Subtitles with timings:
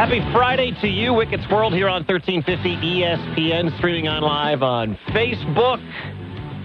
[0.00, 5.78] Happy Friday to you, Wicket's World, here on 1350 ESPN, streaming on live on Facebook.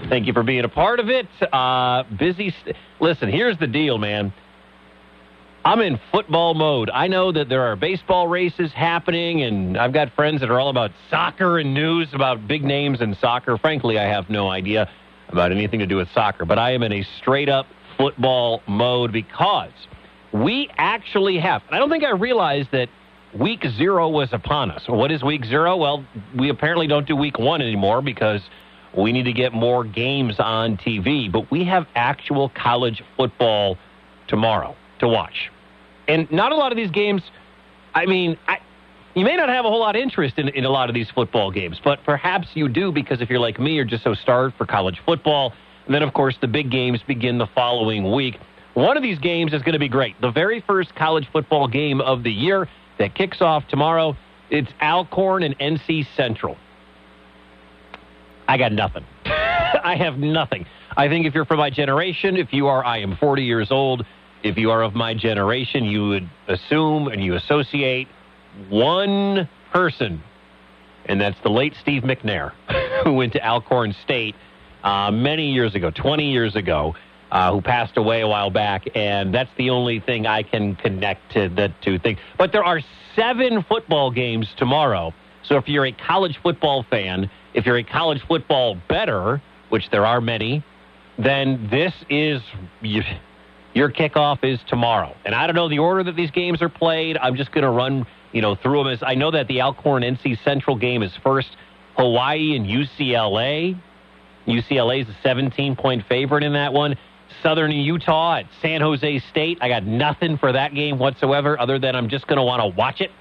[0.09, 1.27] Thank you for being a part of it.
[1.51, 2.51] Uh, busy.
[2.51, 4.33] St- Listen, here's the deal, man.
[5.65, 6.89] I'm in football mode.
[6.93, 10.69] I know that there are baseball races happening, and I've got friends that are all
[10.69, 13.57] about soccer and news about big names in soccer.
[13.57, 14.89] Frankly, I have no idea
[15.29, 17.65] about anything to do with soccer, but I am in a straight up
[17.97, 19.71] football mode because
[20.43, 21.61] we actually have.
[21.69, 22.89] I don't think I realized that
[23.37, 24.83] week zero was upon us.
[24.87, 25.77] What is week zero?
[25.77, 26.05] Well,
[26.37, 28.41] we apparently don't do week one anymore because
[28.97, 31.31] we need to get more games on TV.
[31.31, 33.77] But we have actual college football
[34.27, 35.51] tomorrow to watch.
[36.07, 37.21] And not a lot of these games,
[37.93, 38.57] I mean, I,
[39.15, 41.09] you may not have a whole lot of interest in, in a lot of these
[41.09, 44.55] football games, but perhaps you do because if you're like me, you're just so starved
[44.57, 45.53] for college football.
[45.85, 48.37] And then, of course, the big games begin the following week.
[48.75, 50.19] One of these games is going to be great.
[50.19, 52.67] The very first college football game of the year
[52.99, 54.17] that kicks off tomorrow.
[54.49, 56.57] It's Alcorn and NC Central.
[58.49, 59.05] I got nothing.
[59.25, 60.65] I have nothing.
[60.97, 64.05] I think if you're from my generation, if you are, I am 40 years old.
[64.43, 68.09] If you are of my generation, you would assume and you associate
[68.67, 70.21] one person,
[71.05, 72.51] and that's the late Steve McNair,
[73.05, 74.35] who went to Alcorn State
[74.83, 76.93] uh, many years ago, 20 years ago,
[77.31, 81.33] uh, who passed away a while back, and that's the only thing I can connect
[81.33, 82.19] to the two things.
[82.37, 82.81] But there are
[83.15, 85.13] seven football games tomorrow.
[85.43, 90.05] So if you're a college football fan, if you're a college football bettor, which there
[90.05, 90.63] are many,
[91.17, 92.41] then this is
[93.73, 95.15] your kickoff is tomorrow.
[95.25, 97.17] And I don't know the order that these games are played.
[97.17, 100.03] I'm just going to run, you know, through them as I know that the Alcorn
[100.03, 101.49] NC Central game is first
[101.97, 103.79] Hawaii and UCLA.
[104.47, 106.97] UCLA is a 17 point favorite in that one.
[107.45, 109.59] Southern Utah at San Jose State.
[109.61, 112.75] I got nothing for that game whatsoever other than I'm just going to want to
[112.75, 113.11] watch it.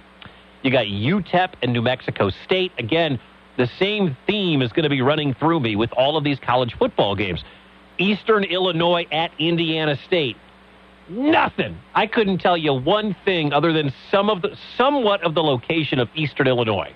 [0.62, 2.72] You got UTEP and New Mexico State.
[2.78, 3.20] Again,
[3.58, 6.74] the same theme is going to be running through me with all of these college
[6.78, 7.44] football games.
[7.98, 10.38] Eastern Illinois at Indiana State.
[11.10, 11.76] Nothing.
[11.94, 15.98] I couldn't tell you one thing other than some of the somewhat of the location
[15.98, 16.94] of Eastern Illinois.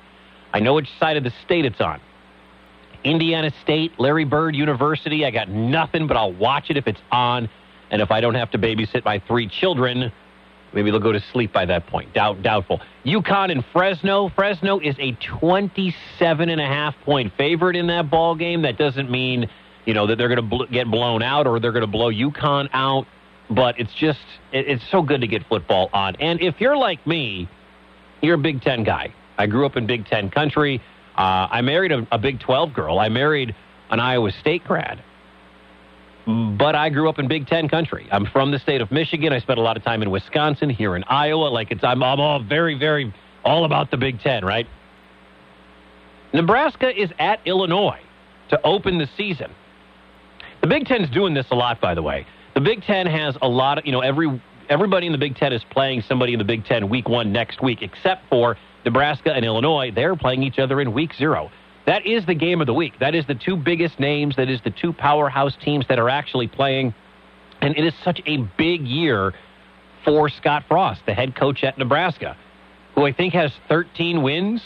[0.54, 2.00] I know which side of the state it's on.
[3.04, 5.24] Indiana State, Larry Bird University.
[5.24, 7.48] I got nothing, but I'll watch it if it's on.
[7.90, 10.12] And if I don't have to babysit my three children,
[10.72, 12.12] maybe they'll go to sleep by that point.
[12.12, 12.80] Doubt, doubtful.
[13.04, 14.28] UConn and Fresno.
[14.30, 18.62] Fresno is a 27 and a half point favorite in that ball game.
[18.62, 19.48] That doesn't mean,
[19.86, 22.12] you know, that they're going to bl- get blown out or they're going to blow
[22.12, 23.06] UConn out.
[23.50, 24.20] But it's just,
[24.52, 26.16] it, it's so good to get football on.
[26.16, 27.48] And if you're like me,
[28.20, 29.14] you're a Big Ten guy.
[29.38, 30.82] I grew up in Big Ten country.
[31.18, 33.00] Uh, I married a, a Big 12 girl.
[33.00, 33.54] I married
[33.90, 35.02] an Iowa State grad.
[36.26, 38.06] But I grew up in Big Ten country.
[38.12, 39.32] I'm from the state of Michigan.
[39.32, 41.46] I spent a lot of time in Wisconsin, here in Iowa.
[41.46, 43.12] Like it's, I'm, I'm all very, very
[43.44, 44.66] all about the Big Ten, right?
[46.32, 48.00] Nebraska is at Illinois
[48.50, 49.50] to open the season.
[50.60, 52.26] The Big Ten's doing this a lot, by the way.
[52.54, 55.52] The Big Ten has a lot of, you know, every everybody in the Big Ten
[55.52, 58.56] is playing somebody in the Big Ten week one next week, except for
[58.88, 59.90] Nebraska and Illinois.
[59.94, 61.50] They're playing each other in week zero.
[61.84, 62.94] That is the game of the week.
[63.00, 64.36] That is the two biggest names.
[64.36, 66.94] That is the two powerhouse teams that are actually playing.
[67.60, 69.34] And it is such a big year
[70.06, 72.34] for Scott Frost, the head coach at Nebraska,
[72.94, 74.62] who I think has 13 wins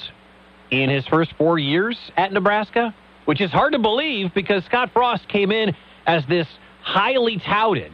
[0.70, 2.94] in his first four years at Nebraska,
[3.24, 5.74] which is hard to believe because Scott Frost came in
[6.06, 6.46] as this
[6.82, 7.90] highly touted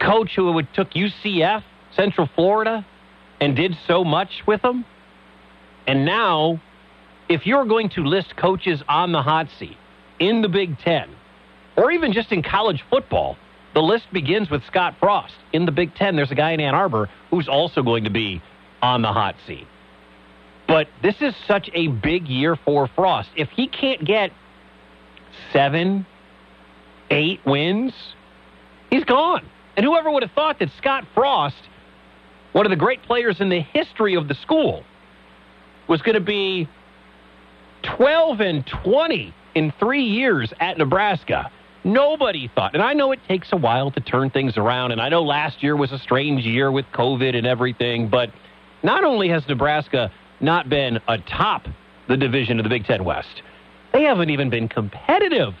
[0.00, 1.62] coach who took UCF,
[1.94, 2.84] Central Florida,
[3.40, 4.84] and did so much with them.
[5.86, 6.60] And now,
[7.28, 9.76] if you're going to list coaches on the hot seat
[10.18, 11.10] in the Big Ten,
[11.76, 13.36] or even just in college football,
[13.74, 15.34] the list begins with Scott Frost.
[15.52, 18.42] In the Big Ten, there's a guy in Ann Arbor who's also going to be
[18.82, 19.66] on the hot seat.
[20.66, 23.28] But this is such a big year for Frost.
[23.36, 24.32] If he can't get
[25.52, 26.06] seven,
[27.10, 27.92] eight wins,
[28.90, 29.46] he's gone.
[29.76, 31.68] And whoever would have thought that Scott Frost,
[32.52, 34.82] one of the great players in the history of the school,
[35.88, 36.68] was going to be
[37.96, 41.50] 12 and 20 in three years at Nebraska.
[41.84, 45.08] Nobody thought, and I know it takes a while to turn things around, and I
[45.08, 48.30] know last year was a strange year with COVID and everything, but
[48.82, 50.10] not only has Nebraska
[50.40, 51.66] not been atop
[52.08, 53.42] the division of the Big Ten West,
[53.92, 55.54] they haven't even been competitive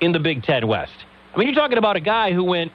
[0.00, 0.92] in the Big Ten West.
[1.34, 2.70] I mean, you're talking about a guy who went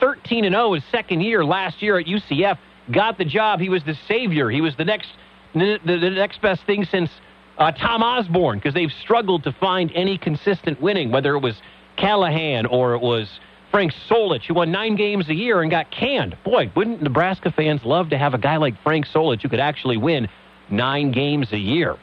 [0.00, 2.58] 13 and 0 his second year last year at UCF,
[2.90, 3.60] got the job.
[3.60, 4.50] He was the savior.
[4.50, 5.08] He was the next
[5.54, 7.10] the, the next best thing since
[7.58, 11.60] uh, Tom Osborne because they've struggled to find any consistent winning, whether it was
[11.96, 13.28] Callahan or it was
[13.70, 16.36] Frank Solich, who won nine games a year and got canned.
[16.44, 19.96] Boy, wouldn't Nebraska fans love to have a guy like Frank Solich who could actually
[19.96, 20.28] win
[20.70, 21.96] nine games a year?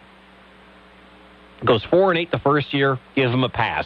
[1.65, 3.85] Goes four and eight the first year, give him a pass.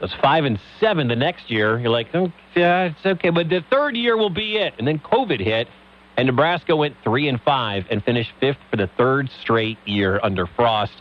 [0.00, 1.78] Goes five and seven the next year.
[1.78, 4.74] You're like, oh, yeah, it's okay, but the third year will be it.
[4.78, 5.68] And then COVID hit,
[6.16, 10.46] and Nebraska went three and five and finished fifth for the third straight year under
[10.46, 10.92] Frost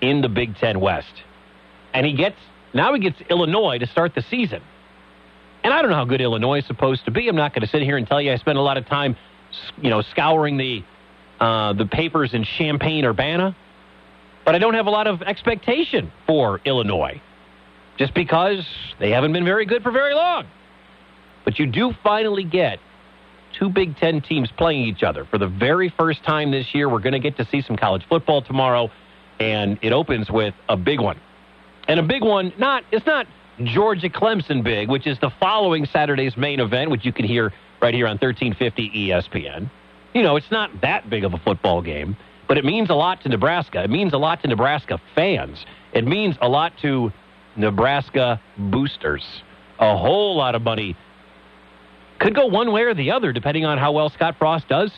[0.00, 1.12] in the Big Ten West.
[1.92, 2.36] And he gets
[2.72, 4.62] now he gets Illinois to start the season.
[5.62, 7.28] And I don't know how good Illinois is supposed to be.
[7.28, 9.16] I'm not going to sit here and tell you I spent a lot of time,
[9.82, 10.84] you know, scouring the
[11.40, 13.56] uh, the papers in Champaign Urbana,
[14.44, 17.20] but I don't have a lot of expectation for Illinois,
[17.98, 18.64] just because
[18.98, 20.46] they haven't been very good for very long.
[21.44, 22.78] But you do finally get
[23.58, 26.88] two Big Ten teams playing each other for the very first time this year.
[26.88, 28.90] We're going to get to see some college football tomorrow,
[29.38, 31.20] and it opens with a big one.
[31.88, 33.26] And a big one, not it's not
[33.64, 37.94] Georgia Clemson big, which is the following Saturday's main event, which you can hear right
[37.94, 39.70] here on 1350 ESPN.
[40.14, 42.16] You know, it's not that big of a football game,
[42.48, 43.84] but it means a lot to Nebraska.
[43.84, 45.64] It means a lot to Nebraska fans.
[45.92, 47.12] It means a lot to
[47.56, 49.24] Nebraska boosters.
[49.78, 50.96] A whole lot of money
[52.20, 54.92] could go one way or the other depending on how well Scott Frost does,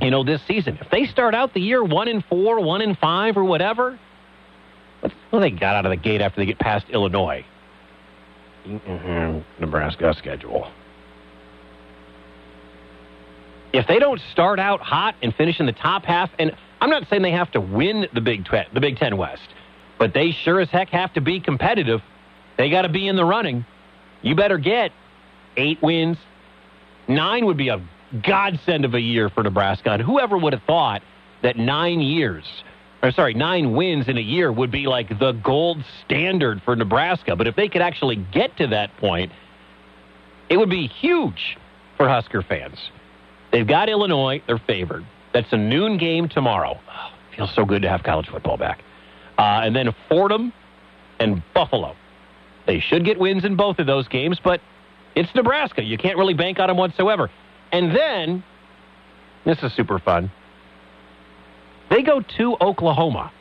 [0.00, 0.76] you know, this season.
[0.80, 3.98] If they start out the year one and four, one and five, or whatever,
[5.30, 7.44] well, they got out of the gate after they get past Illinois.
[8.66, 9.62] Mm-hmm.
[9.62, 10.70] Nebraska schedule.
[13.72, 17.08] If they don't start out hot and finish in the top half, and I'm not
[17.08, 19.48] saying they have to win the Big Ten, the Big Ten West,
[19.98, 22.02] but they sure as heck have to be competitive.
[22.58, 23.64] They got to be in the running.
[24.20, 24.92] You better get
[25.56, 26.18] eight wins.
[27.08, 27.80] Nine would be a
[28.22, 29.92] godsend of a year for Nebraska.
[29.92, 31.02] And whoever would have thought
[31.42, 32.44] that nine years
[33.02, 37.34] or sorry, nine wins in a year would be like the gold standard for Nebraska.
[37.34, 39.32] But if they could actually get to that point,
[40.48, 41.58] it would be huge
[41.96, 42.78] for Husker fans.
[43.50, 45.04] They've got Illinois, they're favored.
[45.34, 46.78] That's a noon game tomorrow.
[46.88, 48.82] Oh, feels so good to have college football back.
[49.36, 50.52] Uh, and then Fordham
[51.18, 51.96] and Buffalo.
[52.66, 54.60] They should get wins in both of those games, but
[55.14, 55.82] it's Nebraska.
[55.82, 57.30] You can't really bank on them whatsoever.
[57.72, 58.42] And then,
[59.44, 60.30] this is super fun.
[61.90, 63.32] They go to Oklahoma.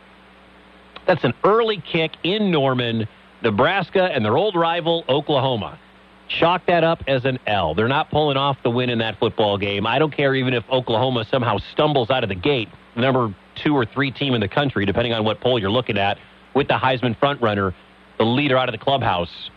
[1.08, 3.08] That's an early kick in Norman,
[3.42, 5.80] Nebraska, and their old rival, Oklahoma.
[6.28, 7.76] Chalk that up as an L.
[7.76, 9.86] They're not pulling off the win in that football game.
[9.86, 13.86] I don't care even if Oklahoma somehow stumbles out of the gate, number two or
[13.86, 16.18] three team in the country, depending on what poll you're looking at,
[16.54, 17.74] with the Heisman frontrunner,
[18.18, 19.50] the leader out of the clubhouse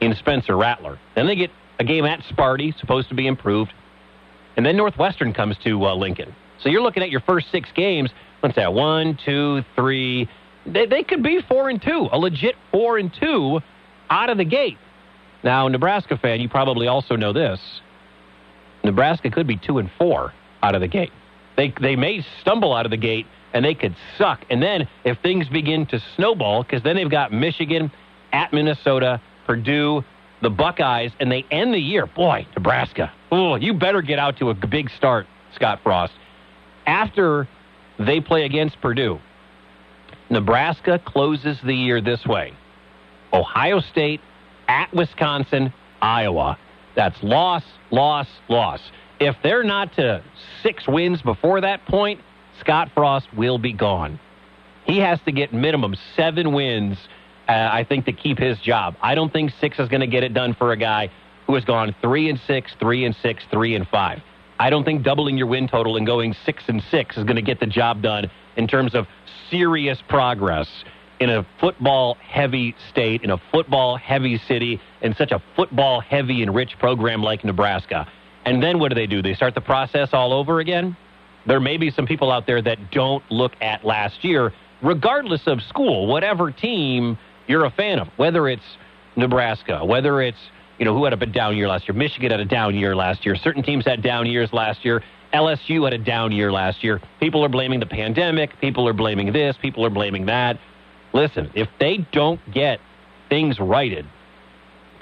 [0.00, 0.98] in Spencer Rattler.
[1.14, 3.72] Then they get a game at Sparty, supposed to be improved.
[4.56, 6.34] And then Northwestern comes to uh, Lincoln.
[6.62, 8.10] So you're looking at your first six games.
[8.40, 8.72] What's that?
[8.72, 10.28] One, two, three.
[10.66, 13.60] They, they could be four and two, a legit four and two
[14.10, 14.76] out of the gate.
[15.42, 17.60] Now, Nebraska fan, you probably also know this.
[18.84, 20.32] Nebraska could be two and four
[20.62, 21.12] out of the gate.
[21.56, 24.44] They they may stumble out of the gate and they could suck.
[24.50, 27.90] And then if things begin to snowball, because then they've got Michigan
[28.32, 29.20] at Minnesota,
[29.54, 30.04] Purdue,
[30.42, 32.06] the Buckeyes, and they end the year.
[32.06, 33.12] Boy, Nebraska.
[33.30, 36.12] Oh, you better get out to a big start, Scott Frost
[36.90, 37.48] after
[37.98, 39.20] they play against Purdue,
[40.28, 42.52] Nebraska closes the year this way
[43.32, 44.20] Ohio State
[44.68, 46.58] at Wisconsin, Iowa.
[46.96, 48.80] That's loss, loss, loss.
[49.20, 50.22] If they're not to
[50.62, 52.20] six wins before that point,
[52.58, 54.18] Scott Frost will be gone.
[54.84, 56.98] He has to get minimum seven wins,
[57.50, 58.94] uh, I think, to keep his job.
[59.02, 61.10] I don't think six is going to get it done for a guy
[61.48, 64.20] who has gone three and six, three and six, three and five.
[64.60, 67.42] I don't think doubling your win total and going six and six is going to
[67.42, 69.08] get the job done in terms of
[69.50, 70.68] serious progress
[71.18, 76.42] in a football heavy state, in a football heavy city, in such a football heavy
[76.42, 78.06] and rich program like Nebraska.
[78.44, 79.22] And then what do they do?
[79.22, 80.96] They start the process all over again?
[81.46, 84.52] There may be some people out there that don't look at last year,
[84.82, 87.18] regardless of school, whatever team
[87.50, 88.62] you're a fan of, whether it's
[89.16, 90.38] Nebraska, whether it's
[90.80, 91.94] you know, who had a down year last year?
[91.94, 93.36] Michigan had a down year last year.
[93.36, 95.02] Certain teams had down years last year.
[95.34, 97.02] LSU had a down year last year.
[97.20, 98.58] People are blaming the pandemic.
[98.60, 99.56] People are blaming this.
[99.60, 100.58] People are blaming that.
[101.12, 102.80] Listen, if they don't get
[103.28, 104.06] things righted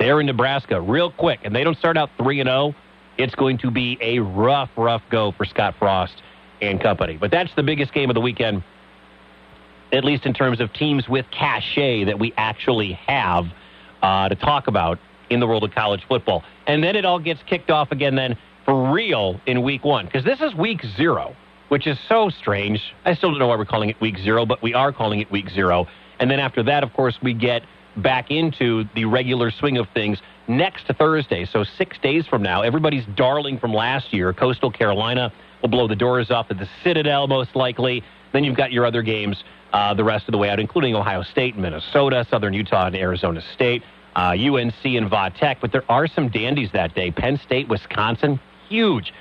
[0.01, 2.75] there in Nebraska real quick and they don't start out 3 and 0,
[3.17, 6.23] it's going to be a rough, rough go for Scott Frost
[6.61, 7.17] and company.
[7.17, 8.65] But that's the biggest game of the weekend,
[9.93, 13.47] at least in terms of teams with cachet that we actually have
[14.03, 14.99] uh, to talk about
[15.31, 16.43] in the world of college football.
[16.67, 20.07] And then it all gets kicked off again then for real in week one.
[20.07, 21.35] Because this is week zero,
[21.69, 22.95] which is so strange.
[23.05, 25.31] I still don't know why we're calling it week zero, but we are calling it
[25.31, 25.87] week zero.
[26.19, 27.63] And then after that, of course, we get
[27.97, 32.63] back into the regular swing of things next Thursday, so six days from now.
[32.63, 37.27] Everybody's darling from last year, Coastal Carolina, will blow the doors off at the Citadel,
[37.27, 38.03] most likely.
[38.33, 39.43] Then you've got your other games
[39.73, 43.43] uh, the rest of the way out, including Ohio State Minnesota, Southern Utah and Arizona
[43.55, 43.83] State,
[44.17, 45.59] uh, UNC and Va Tech.
[45.61, 47.11] But there are some dandies that day.
[47.11, 49.13] Penn State, Wisconsin, huge,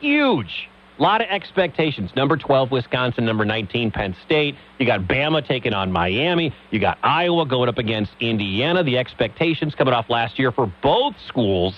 [0.00, 0.68] huge.
[0.98, 2.10] A lot of expectations.
[2.16, 3.26] Number 12, Wisconsin.
[3.26, 4.56] Number 19, Penn State.
[4.78, 6.54] You got Bama taking on Miami.
[6.70, 8.82] You got Iowa going up against Indiana.
[8.82, 11.74] The expectations coming off last year for both schools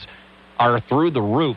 [0.60, 1.56] are through the roof.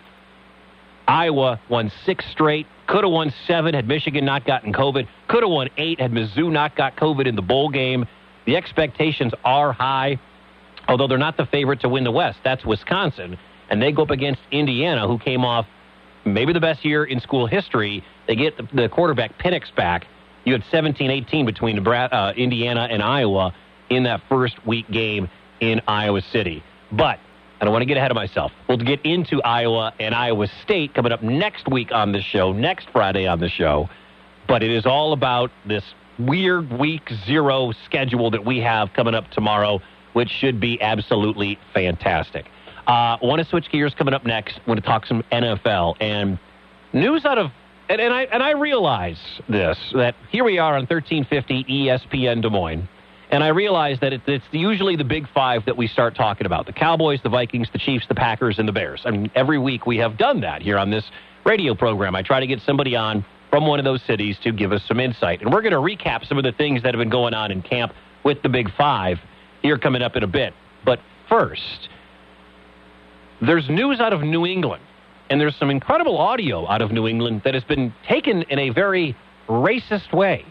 [1.08, 2.66] Iowa won six straight.
[2.92, 5.08] Could have won seven had Michigan not gotten COVID.
[5.30, 8.06] Could have won eight had Mizzou not got COVID in the bowl game.
[8.46, 10.20] The expectations are high,
[10.90, 12.40] although they're not the favorite to win the West.
[12.44, 13.40] That's Wisconsin.
[13.70, 15.68] And they go up against Indiana, who came off
[16.26, 18.04] maybe the best year in school history.
[18.28, 20.06] They get the, quarterback Penix back.
[20.44, 23.56] You had 17-18 between uh, Indiana and Iowa
[23.90, 25.30] in that first week game
[25.62, 26.62] in Iowa City.
[26.92, 27.20] But
[27.62, 28.52] I don't want to get ahead of myself.
[28.68, 32.90] We'll get into Iowa and Iowa State coming up next week on the show, next
[32.90, 33.88] Friday on the show.
[34.48, 35.84] But it is all about this
[36.18, 39.80] weird week zero schedule that we have coming up tomorrow,
[40.14, 42.48] which should be absolutely fantastic.
[42.88, 44.60] Uh, want to switch gears coming up next.
[44.66, 46.40] Want to talk some NFL and
[46.94, 47.52] news out of
[47.90, 52.50] and, and I and I realize this that here we are on 1350 ESPN Des
[52.50, 52.88] Moines
[53.32, 56.66] and I realize that it, it's usually the big five that we start talking about
[56.66, 59.04] the Cowboys, the Vikings, the Chiefs, the Packers, and the Bears.
[59.06, 61.06] Mean, every week we have done that here on this
[61.46, 62.14] radio program.
[62.16, 65.00] I try to get somebody on from one of those cities to give us some
[65.00, 65.42] insight.
[65.42, 67.62] And we're going to recap some of the things that have been going on in
[67.62, 69.18] camp with the big five
[69.62, 70.54] here coming up in a bit.
[70.84, 71.90] But first,
[73.42, 74.84] there's news out of New England.
[75.30, 78.70] And there's some incredible audio out of New England that has been taken in a
[78.70, 79.16] very
[79.48, 80.46] racist way.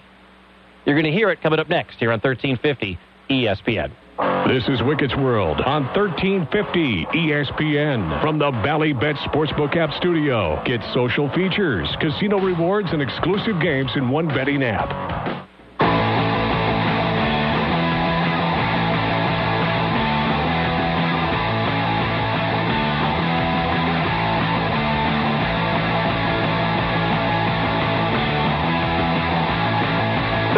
[0.84, 3.90] You're going to hear it coming up next here on 1350 ESPN.
[4.48, 10.62] This is Wicket's World on 1350 ESPN from the Bally Bet Sportsbook app studio.
[10.64, 15.49] Get social features, casino rewards, and exclusive games in one betting app.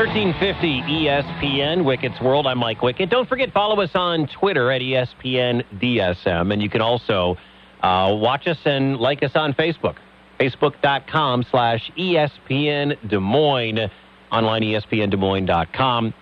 [0.03, 2.49] 1350 ESPN, Wicket's World.
[2.49, 3.09] I'm Mike Wicket.
[3.09, 6.53] Don't forget, follow us on Twitter at ESPN DSM.
[6.53, 7.37] And you can also
[7.85, 9.95] uh, watch us and like us on Facebook.
[10.41, 13.89] Facebook.com slash ESPN Des Moines.
[14.33, 16.13] Online, ESPNDesMoines.com.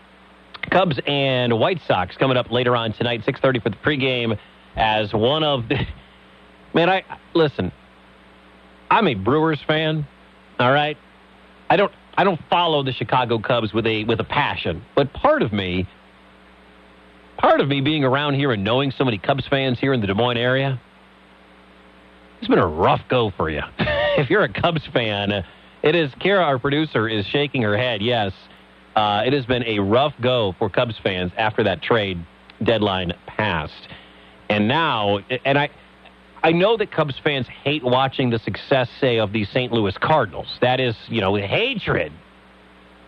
[0.71, 4.39] Cubs and White Sox coming up later on tonight, 6.30 for the pregame
[4.77, 5.87] as one of the...
[6.75, 7.03] Man, I...
[7.33, 7.73] Listen,
[8.91, 10.07] I'm a Brewers fan,
[10.59, 10.99] all right?
[11.71, 15.41] I don't I don't follow the Chicago Cubs with a with a passion, but part
[15.41, 15.89] of me,
[17.39, 20.07] part of me being around here and knowing so many Cubs fans here in the
[20.07, 20.79] Des Moines area,
[22.39, 23.63] it's been a rough go for you.
[23.79, 25.33] if you're a Cubs fan,
[25.83, 26.13] it is.
[26.21, 28.03] Kara, our producer, is shaking her head.
[28.03, 28.35] Yes,
[28.97, 32.23] uh, it has been a rough go for Cubs fans after that trade
[32.63, 33.89] deadline passed,
[34.51, 35.71] and now, and I.
[36.43, 39.73] I know that Cubs fans hate watching the success, say, of the St.
[39.73, 40.47] Louis Cardinals.
[40.61, 42.13] That is, you know, hatred.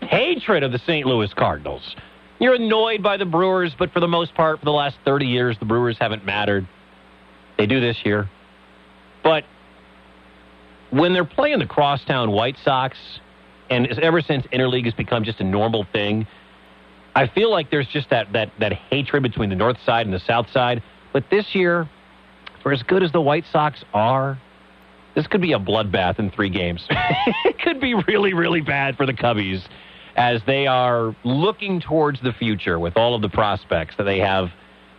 [0.02, 1.06] Hatred of the St.
[1.06, 1.96] Louis Cardinals.
[2.38, 5.56] You're annoyed by the Brewers, but for the most part, for the last 30 years,
[5.58, 6.66] the Brewers haven't mattered.
[7.56, 8.28] They do this year.
[9.22, 9.44] But
[10.90, 12.98] when they're playing the crosstown White Sox,
[13.70, 16.26] and ever since interleague has become just a normal thing,
[17.14, 20.20] I feel like there's just that, that, that hatred between the north side and the
[20.20, 20.82] south side.
[21.12, 21.88] But this year,
[22.62, 24.38] for as good as the White Sox are,
[25.14, 26.86] this could be a bloodbath in three games.
[27.44, 29.62] it could be really, really bad for the Cubbies
[30.16, 34.50] as they are looking towards the future with all of the prospects that they have.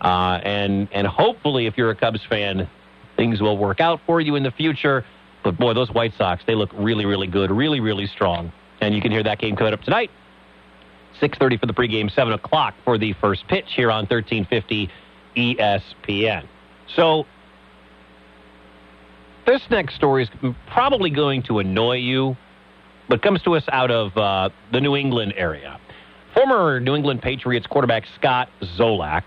[0.01, 2.70] Uh, and, and hopefully, if you're a Cubs fan,
[3.15, 5.05] things will work out for you in the future.
[5.43, 8.51] But boy, those White Sox, they look really, really good, really, really strong.
[8.82, 10.12] And you can hear that game coming up tonight.
[11.22, 14.89] 6.30 for the pregame, 7 o'clock for the first pitch here on 1350
[15.38, 16.48] ESPN.
[16.96, 17.25] So
[19.45, 20.29] this next story is
[20.67, 22.38] probably going to annoy you,
[23.09, 25.79] but comes to us out of uh, the New England area.
[26.33, 29.23] Former New England Patriots quarterback Scott Zolak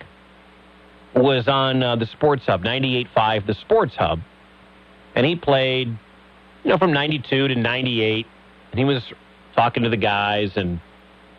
[1.14, 4.20] was on uh, the Sports Hub, 98.5, the Sports Hub,
[5.14, 5.88] and he played,
[6.64, 8.26] you know, from 92 to 98,
[8.72, 9.02] and he was
[9.54, 10.80] talking to the guys, and,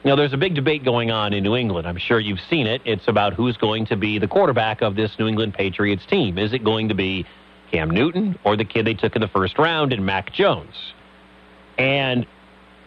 [0.04, 1.88] you know, there's a big debate going on in New England.
[1.88, 2.82] I'm sure you've seen it.
[2.86, 6.38] It's about who's going to be the quarterback of this New England Patriots team.
[6.38, 7.26] Is it going to be
[7.72, 10.76] Cam Newton or the kid they took in the first round in Mac Jones.
[11.78, 12.26] And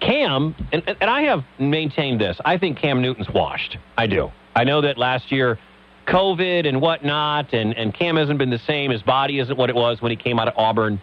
[0.01, 3.77] Cam, and, and I have maintained this, I think Cam Newton's washed.
[3.97, 4.31] I do.
[4.55, 5.59] I know that last year
[6.07, 8.91] COVID and whatnot, and, and Cam hasn't been the same.
[8.91, 11.01] His body isn't what it was when he came out of Auburn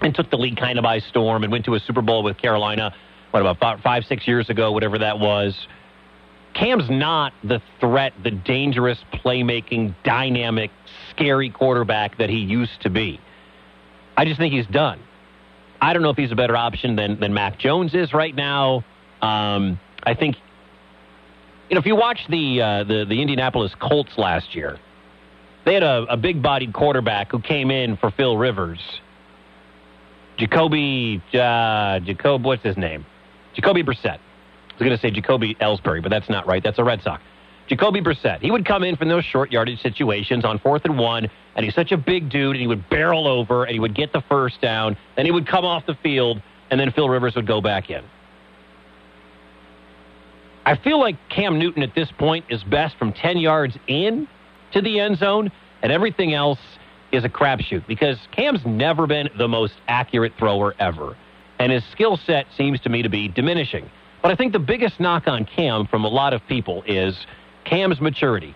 [0.00, 2.36] and took the league kind of by storm and went to a Super Bowl with
[2.38, 2.94] Carolina,
[3.30, 5.56] what, about five, five six years ago, whatever that was.
[6.54, 10.70] Cam's not the threat, the dangerous, playmaking, dynamic,
[11.10, 13.20] scary quarterback that he used to be.
[14.16, 15.00] I just think he's done.
[15.80, 18.84] I don't know if he's a better option than, than Mac Jones is right now.
[19.20, 20.36] Um, I think,
[21.68, 24.78] you know, if you watch the, uh, the, the Indianapolis Colts last year,
[25.64, 28.80] they had a, a big bodied quarterback who came in for Phil Rivers.
[30.36, 33.04] Jacoby, uh, Jacob, what's his name?
[33.54, 34.18] Jacoby Brissett.
[34.74, 36.62] I was going to say Jacoby Ellsbury, but that's not right.
[36.62, 37.22] That's a Red Sox.
[37.68, 38.40] Jacoby Brissett.
[38.40, 41.74] He would come in from those short yardage situations on fourth and one, and he's
[41.74, 44.60] such a big dude, and he would barrel over, and he would get the first
[44.60, 47.88] down, then he would come off the field, and then Phil Rivers would go back
[47.88, 48.02] in.
[50.66, 54.26] I feel like Cam Newton at this point is best from 10 yards in
[54.72, 55.52] to the end zone,
[55.82, 56.58] and everything else
[57.12, 61.16] is a crapshoot because Cam's never been the most accurate thrower ever,
[61.58, 63.90] and his skill set seems to me to be diminishing.
[64.24, 67.14] But I think the biggest knock on Cam from a lot of people is
[67.66, 68.54] Cam's maturity,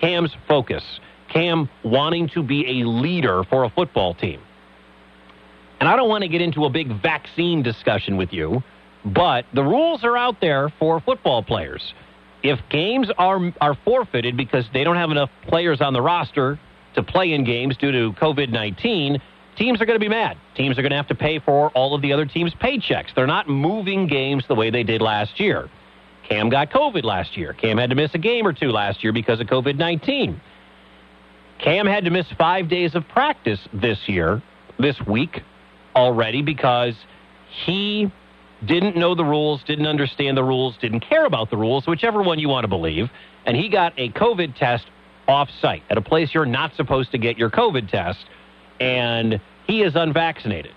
[0.00, 0.84] Cam's focus,
[1.28, 4.40] Cam wanting to be a leader for a football team.
[5.80, 8.62] And I don't want to get into a big vaccine discussion with you,
[9.04, 11.94] but the rules are out there for football players.
[12.44, 16.60] If games are are forfeited because they don't have enough players on the roster
[16.94, 19.20] to play in games due to COVID 19,
[19.58, 20.38] teams are going to be mad.
[20.54, 23.14] Teams are going to have to pay for all of the other teams' paychecks.
[23.14, 25.68] They're not moving games the way they did last year.
[26.28, 27.52] Cam got COVID last year.
[27.52, 30.40] Cam had to miss a game or two last year because of COVID 19.
[31.58, 34.40] Cam had to miss five days of practice this year,
[34.78, 35.42] this week
[35.96, 36.94] already, because
[37.64, 38.12] he
[38.64, 42.38] didn't know the rules, didn't understand the rules, didn't care about the rules, whichever one
[42.38, 43.08] you want to believe.
[43.44, 44.86] And he got a COVID test
[45.26, 48.18] off site at a place you're not supposed to get your COVID test.
[48.80, 50.72] And he is unvaccinated.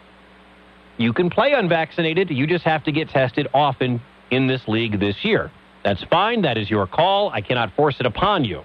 [0.98, 5.24] You can play unvaccinated, you just have to get tested often in this league this
[5.24, 5.52] year.
[5.84, 6.44] That's fine.
[6.44, 7.30] That is your call.
[7.30, 8.62] I cannot force it upon you.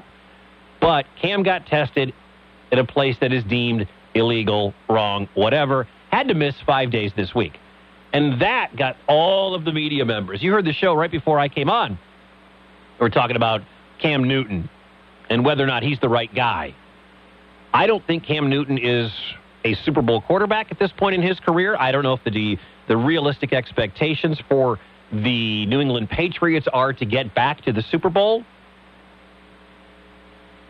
[0.81, 2.13] But Cam got tested
[2.71, 5.89] at a place that is deemed illegal, wrong, whatever.
[6.11, 7.59] Had to miss five days this week.
[8.13, 10.43] And that got all of the media members.
[10.43, 11.99] You heard the show right before I came on.
[12.99, 13.63] We're talking about
[13.99, 14.69] Cam Newton
[15.29, 16.75] and whether or not he's the right guy.
[17.73, 19.11] I don't think Cam Newton is
[19.65, 21.77] a Super Bowl quarterback at this point in his career.
[21.79, 24.79] I don't know if the the realistic expectations for
[25.13, 28.45] the New England Patriots are to get back to the Super Bowl.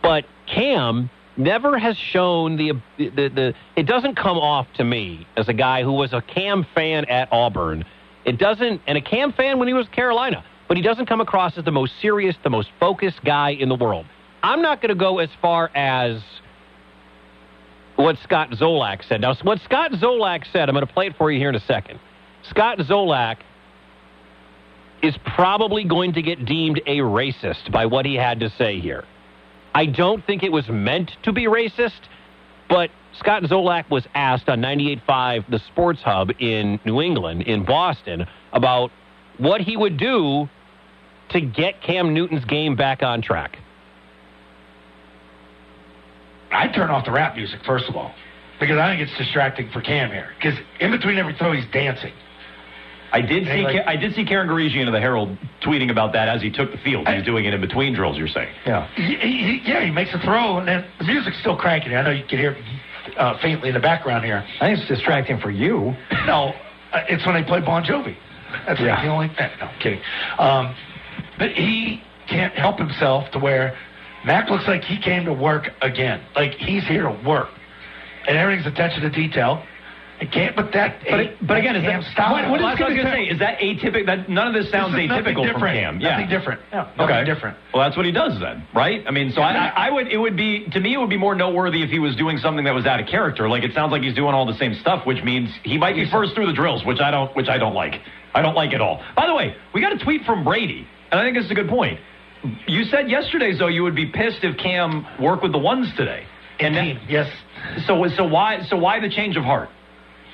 [0.02, 5.48] But Cam never has shown the, the, the, it doesn't come off to me as
[5.48, 7.85] a guy who was a Cam fan at Auburn.
[8.24, 11.56] It doesn't, and a Cam fan when he was Carolina, but he doesn't come across
[11.59, 14.06] as the most serious, the most focused guy in the world.
[14.42, 16.22] I'm not going to go as far as
[17.96, 19.20] what Scott Zolak said.
[19.22, 21.61] Now, what Scott Zolak said, I'm going to play it for you here in a
[21.61, 21.98] second.
[22.48, 23.38] Scott Zolak
[25.02, 29.04] is probably going to get deemed a racist by what he had to say here.
[29.74, 32.00] I don't think it was meant to be racist,
[32.68, 38.26] but Scott Zolak was asked on 98.5, the Sports Hub in New England, in Boston,
[38.52, 38.90] about
[39.38, 40.48] what he would do
[41.30, 43.59] to get Cam Newton's game back on track.
[46.50, 48.14] I'd turn off the rap music, first of all,
[48.61, 50.30] because I think it's distracting for Cam here.
[50.37, 52.12] Because in between every throw, he's dancing.
[53.12, 56.42] I did see like, I did see Karen of the Herald tweeting about that as
[56.42, 57.09] he took the field.
[57.09, 58.18] He's doing it in between drills.
[58.18, 58.52] You're saying?
[58.66, 58.88] Yeah.
[58.94, 61.94] He, he, yeah, he makes a throw, and then the music's still cranking.
[61.94, 62.56] I know you can hear
[63.16, 64.44] uh, faintly in the background here.
[64.61, 65.94] I think it's distracting for you.
[66.26, 66.52] No,
[66.92, 68.16] uh, it's when they play Bon Jovi.
[68.66, 68.94] That's yeah.
[68.96, 69.30] like the only.
[69.38, 70.00] Eh, no, I'm kidding.
[70.38, 70.74] Um,
[71.38, 73.78] but he can't help himself to where
[74.26, 76.20] Mac looks like he came to work again.
[76.34, 77.48] Like he's here to work,
[78.26, 79.64] and everything's attention to detail.
[80.20, 80.98] It can't, but that.
[81.08, 82.32] But, it, but again, is that style?
[82.32, 84.06] What, what well, is I was going to say is that atypical.
[84.06, 86.00] That none of this sounds this atypical from Cam.
[86.00, 86.16] Yeah.
[86.16, 86.60] Nothing different.
[86.72, 87.24] Yeah, nothing okay.
[87.24, 87.58] different.
[87.72, 89.04] Well, that's what he does then, right?
[89.06, 90.08] I mean, so I, I would.
[90.08, 90.94] It would be to me.
[90.94, 93.48] It would be more noteworthy if he was doing something that was out of character.
[93.48, 96.10] Like it sounds like he's doing all the same stuff, which means he might be
[96.10, 97.30] first through the drills, which I don't.
[97.36, 98.00] Which I don't like.
[98.34, 99.04] I don't like at all.
[99.14, 101.54] By the way, we got a tweet from Brady, and I think this is a
[101.54, 102.00] good point.
[102.66, 106.25] You said yesterday, though, you would be pissed if Cam worked with the ones today.
[106.61, 107.31] And then, yes.
[107.87, 109.68] So so why so why the change of heart?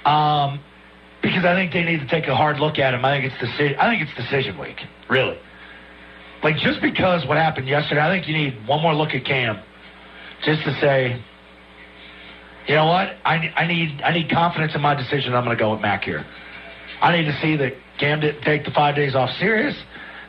[0.05, 0.61] Um,
[1.23, 3.05] because I think they need to take a hard look at him.
[3.05, 3.77] I think it's decision.
[3.79, 4.79] I think it's decision week.
[5.09, 5.39] Really.
[6.43, 9.63] Like just because what happened yesterday, I think you need one more look at Cam,
[10.45, 11.23] just to say,
[12.67, 13.15] you know what?
[13.25, 15.35] I, I need I need confidence in my decision.
[15.35, 16.25] I'm going to go with Mac here.
[17.01, 19.75] I need to see that Cam didn't take the five days off serious.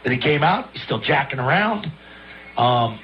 [0.04, 1.92] That he came out, he's still jacking around.
[2.58, 3.00] Um,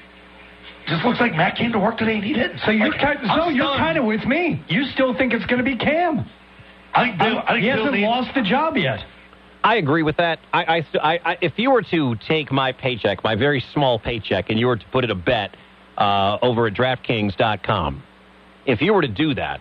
[0.86, 2.58] Just looks like Matt came to work today and he didn't.
[2.64, 4.62] So you're Like, kind, I'm so you're kind of with me.
[4.68, 6.28] You still think it's going to be Cam?
[6.94, 7.38] I think Bill.
[7.38, 9.04] I think he Bill hasn't needs- lost the job yet.
[9.62, 10.38] I agree with that.
[10.54, 14.48] I, I, I, I, if you were to take my paycheck, my very small paycheck,
[14.48, 15.54] and you were to put it a bet
[15.98, 18.02] uh, over at DraftKings.com,
[18.64, 19.60] if you were to do that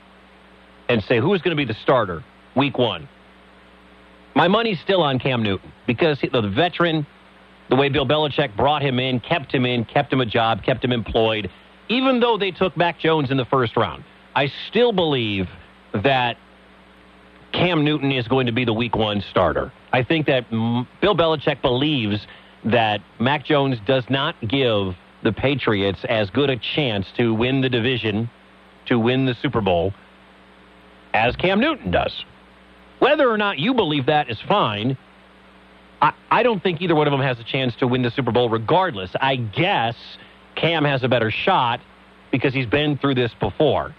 [0.88, 2.24] and say who's going to be the starter
[2.56, 3.10] week one,
[4.36, 7.06] my money's still on Cam Newton because the veteran,
[7.70, 10.84] the way Bill Belichick brought him in, kept him in, kept him a job, kept
[10.84, 11.50] him employed.
[11.88, 14.04] Even though they took Mac Jones in the first round,
[14.36, 15.48] I still believe
[15.94, 16.38] that
[17.52, 19.72] Cam Newton is going to be the week one starter.
[19.92, 22.26] I think that Bill Belichick believes
[22.66, 27.70] that Mac Jones does not give the Patriots as good a chance to win the
[27.70, 28.30] division,
[28.86, 29.94] to win the Super Bowl,
[31.14, 32.24] as Cam Newton does.
[33.00, 34.98] Whether or not you believe that is fine.
[36.02, 38.32] I, I don't think either one of them has a chance to win the Super
[38.32, 39.12] Bowl regardless.
[39.20, 39.96] I guess
[40.56, 41.80] Cam has a better shot
[42.32, 43.96] because he's been through this before.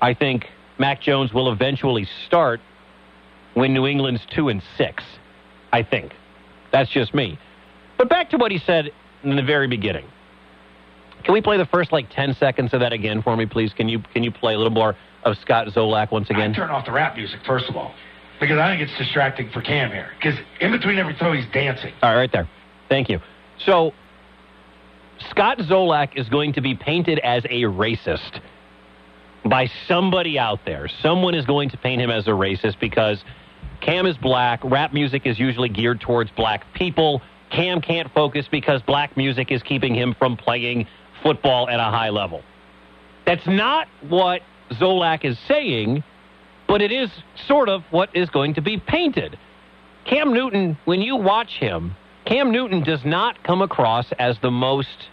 [0.00, 0.46] I think
[0.78, 2.60] Mac Jones will eventually start
[3.54, 5.04] when New England's two and six.
[5.72, 6.12] I think
[6.72, 7.38] that's just me.
[7.96, 8.90] But back to what he said
[9.22, 10.06] in the very beginning.
[11.24, 13.72] Can we play the first like ten seconds of that again for me, please?
[13.72, 16.54] Can you can you play a little more of Scott Zolak once I again?
[16.54, 17.94] turn off the rap music first of all
[18.40, 20.10] because I think it's distracting for Cam here.
[20.16, 21.92] Because in between every throw, he's dancing.
[22.02, 22.48] All right, right there.
[22.88, 23.20] Thank you.
[23.64, 23.92] So
[25.30, 28.40] Scott Zolak is going to be painted as a racist
[29.44, 30.88] by somebody out there.
[31.02, 33.22] Someone is going to paint him as a racist because
[33.80, 34.60] Cam is black.
[34.64, 37.22] Rap music is usually geared towards black people.
[37.50, 40.86] Cam can't focus because black music is keeping him from playing
[41.22, 42.42] football at a high level.
[43.24, 46.02] That's not what Zolak is saying,
[46.68, 47.10] but it is
[47.46, 49.38] sort of what is going to be painted.
[50.04, 55.08] Cam Newton, when you watch him, Cam Newton does not come across as the most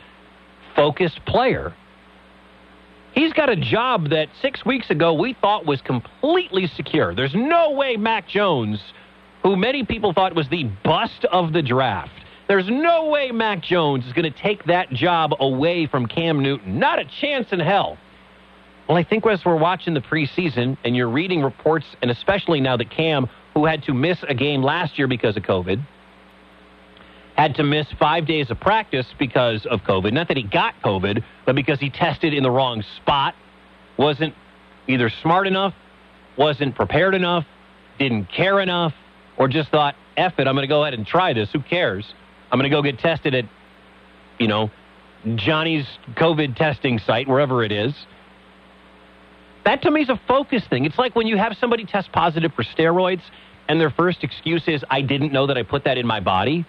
[0.76, 1.74] focused player.
[3.14, 7.14] He's got a job that six weeks ago we thought was completely secure.
[7.14, 8.82] There's no way Mac Jones,
[9.44, 12.12] who many people thought was the bust of the draft,
[12.48, 16.78] there's no way Mac Jones is going to take that job away from Cam Newton.
[16.78, 17.98] Not a chance in hell.
[18.94, 22.78] Well, I think as we're watching the preseason and you're reading reports, and especially now
[22.78, 25.84] that Cam, who had to miss a game last year because of COVID,
[27.36, 30.14] had to miss five days of practice because of COVID.
[30.14, 33.34] Not that he got COVID, but because he tested in the wrong spot,
[33.98, 34.36] wasn't
[34.88, 35.74] either smart enough,
[36.38, 37.48] wasn't prepared enough,
[37.98, 38.94] didn't care enough,
[39.38, 41.50] or just thought, F it, I'm going to go ahead and try this.
[41.52, 42.14] Who cares?
[42.52, 43.46] I'm going to go get tested at,
[44.38, 44.70] you know,
[45.34, 47.96] Johnny's COVID testing site, wherever it is.
[49.66, 50.86] That to me is a focus thing.
[50.86, 53.22] It's like when you have somebody test positive for steroids
[53.70, 56.66] and their first excuse is, I didn't know that I put that in my body.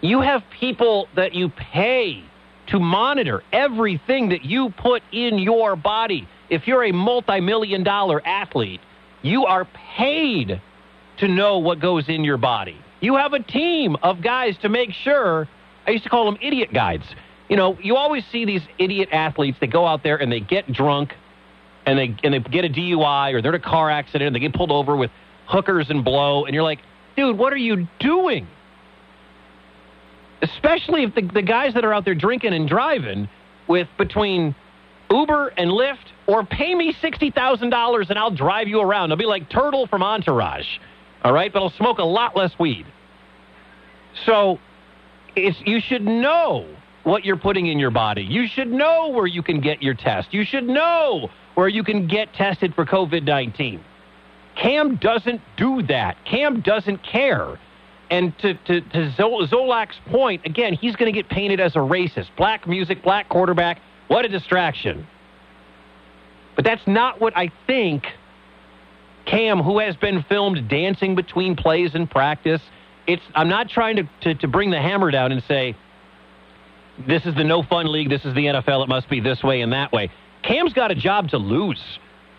[0.00, 2.24] You have people that you pay
[2.68, 6.26] to monitor everything that you put in your body.
[6.48, 8.80] If you're a multi million dollar athlete,
[9.22, 10.60] you are paid
[11.18, 12.78] to know what goes in your body.
[13.00, 15.48] You have a team of guys to make sure.
[15.86, 17.04] I used to call them idiot guides.
[17.50, 20.72] You know, you always see these idiot athletes that go out there and they get
[20.72, 21.12] drunk
[21.86, 24.40] and they and they get a DUI or they're in a car accident and they
[24.40, 25.10] get pulled over with
[25.46, 26.80] hookers and blow and you're like,
[27.16, 28.46] dude, what are you doing?
[30.42, 33.28] Especially if the, the guys that are out there drinking and driving
[33.66, 34.54] with between
[35.10, 39.10] Uber and Lyft or pay me $60,000 and I'll drive you around.
[39.10, 40.66] I'll be like Turtle from Entourage.
[41.22, 42.86] All right, but I'll smoke a lot less weed.
[44.26, 44.58] So
[45.34, 46.66] it's you should know
[47.04, 48.22] what you're putting in your body.
[48.22, 50.32] You should know where you can get your test.
[50.32, 53.82] You should know where you can get tested for COVID 19.
[54.56, 56.16] Cam doesn't do that.
[56.24, 57.58] Cam doesn't care.
[58.10, 61.80] And to, to, to Zol- Zolak's point, again, he's going to get painted as a
[61.80, 62.28] racist.
[62.36, 63.80] Black music, black quarterback.
[64.08, 65.06] What a distraction.
[66.54, 68.04] But that's not what I think
[69.26, 72.60] Cam, who has been filmed dancing between plays in practice,
[73.06, 75.74] it's I'm not trying to, to, to bring the hammer down and say,
[77.06, 79.62] this is the no fun league, this is the NFL, it must be this way
[79.62, 80.10] and that way.
[80.46, 81.82] Cam's got a job to lose.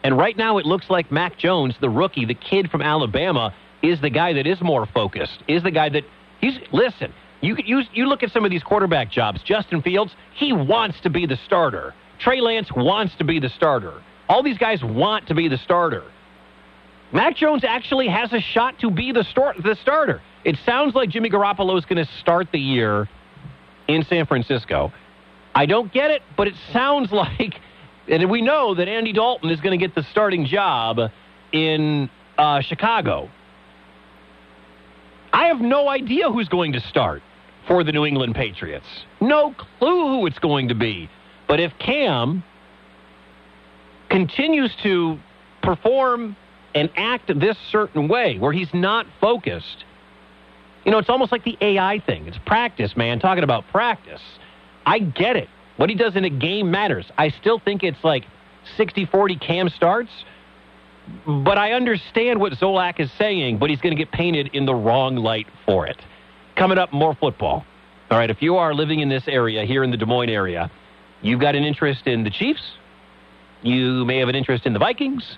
[0.03, 3.99] And right now it looks like Mac Jones, the rookie, the kid from Alabama, is
[4.01, 6.03] the guy that is more focused, is the guy that
[6.39, 10.53] he's listen, you you you look at some of these quarterback jobs, Justin Fields, he
[10.53, 11.93] wants to be the starter.
[12.19, 14.01] Trey Lance wants to be the starter.
[14.29, 16.03] All these guys want to be the starter.
[17.11, 20.21] Mac Jones actually has a shot to be the, start, the starter.
[20.43, 23.07] It sounds like Jimmy Garoppolo is going to start the year
[23.87, 24.91] in San Francisco.
[25.53, 27.55] I don't get it, but it sounds like,
[28.07, 30.99] and we know that Andy Dalton is going to get the starting job
[31.51, 33.29] in uh, Chicago.
[35.33, 37.21] I have no idea who's going to start.
[37.67, 38.85] for the New England Patriots.
[39.19, 41.09] No clue who it's going to be.
[41.47, 42.43] But if Cam
[44.09, 45.17] continues to
[45.61, 46.35] perform
[46.73, 49.83] and act this certain way where he's not focused,
[50.83, 52.27] you know, it's almost like the AI thing.
[52.27, 53.19] It's practice, man.
[53.19, 54.21] Talking about practice.
[54.85, 55.49] I get it.
[55.77, 57.05] What he does in a game matters.
[57.17, 58.25] I still think it's like
[58.77, 60.11] 60 40 Cam starts,
[61.25, 64.75] but I understand what Zolak is saying, but he's going to get painted in the
[64.75, 65.97] wrong light for it.
[66.55, 67.65] Coming up, more football.
[68.09, 70.71] All right, if you are living in this area, here in the Des Moines area,
[71.21, 72.61] you've got an interest in the Chiefs,
[73.61, 75.37] you may have an interest in the Vikings.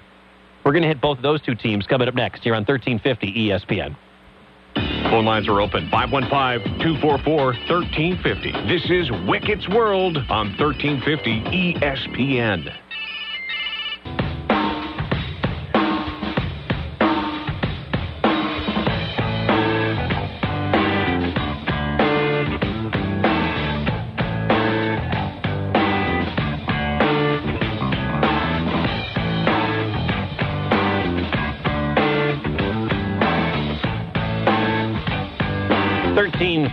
[0.64, 3.50] We're going to hit both of those two teams coming up next here on 1350
[3.50, 3.96] ESPN.
[5.10, 8.52] Phone lines are open 515 244 1350.
[8.68, 11.42] This is Wicket's World on 1350
[11.76, 12.87] ESPN.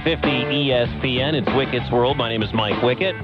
[0.05, 1.33] Thirteen fifty ESPN.
[1.35, 2.19] It's Wicket's World.
[2.19, 3.15] My name is Mike Wicket.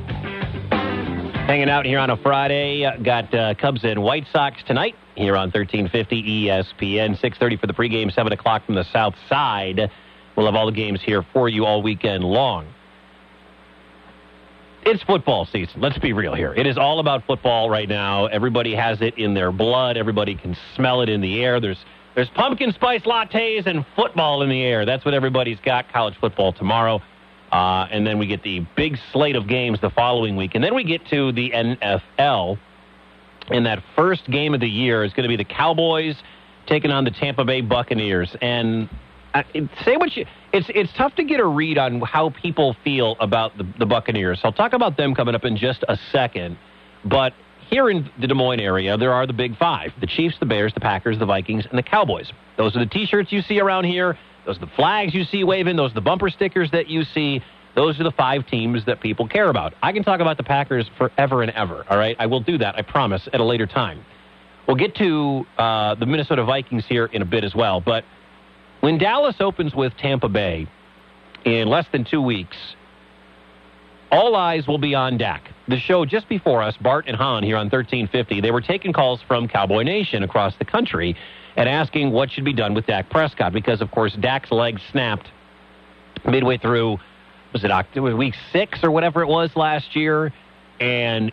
[0.71, 2.87] Hanging out here on a Friday.
[2.87, 7.21] Uh, Got uh, Cubs and White Sox tonight here on 1350 ESPN.
[7.21, 9.91] 6.30 for the pregame, 7 o'clock from the south side.
[10.37, 12.67] We'll have all the games here for you all weekend long.
[14.87, 15.83] It's football season.
[15.83, 16.55] Let's be real here.
[16.55, 18.27] It is all about football right now.
[18.27, 19.99] Everybody has it in their blood.
[19.99, 21.61] Everybody can smell it in the air.
[21.61, 24.85] There's there's pumpkin spice lattes and football in the air.
[24.85, 25.93] That's what everybody's got.
[25.93, 27.01] College football tomorrow.
[27.53, 30.55] Uh, and then we get the big slate of games the following week.
[30.55, 32.59] And then we get to the NFL.
[33.51, 36.17] And that first game of the year is going to be the Cowboys
[36.67, 38.37] taking on the Tampa Bay Buccaneers.
[38.41, 38.89] And
[39.35, 39.43] uh,
[39.85, 40.27] say what you.
[40.53, 44.41] It's it's tough to get a read on how people feel about the, the Buccaneers.
[44.43, 46.59] I'll talk about them coming up in just a second.
[47.05, 47.33] But
[47.71, 50.75] here in the Des Moines area, there are the big five the Chiefs, the Bears,
[50.75, 52.31] the Packers, the Vikings, and the Cowboys.
[52.57, 54.19] Those are the t shirts you see around here.
[54.45, 55.77] Those are the flags you see waving.
[55.77, 57.43] Those are the bumper stickers that you see.
[57.77, 59.75] Those are the five teams that people care about.
[59.83, 62.17] I can talk about the Packers forever and ever, all right?
[62.19, 64.05] I will do that, I promise, at a later time.
[64.67, 67.81] We'll get to uh, the Minnesota Vikings here in a bit as well.
[67.81, 68.05] But
[68.81, 70.67] when Dallas opens with Tampa Bay
[71.45, 72.57] in less than two weeks,
[74.11, 75.51] all eyes will be on Dak.
[75.69, 79.21] The show just before us, Bart and Hahn here on 1350, they were taking calls
[79.23, 81.17] from Cowboy Nation across the country
[81.57, 85.29] and asking what should be done with Dak Prescott because, of course, Dak's leg snapped
[86.25, 86.99] midway through,
[87.53, 90.33] was it October, week six or whatever it was last year?
[90.81, 91.33] And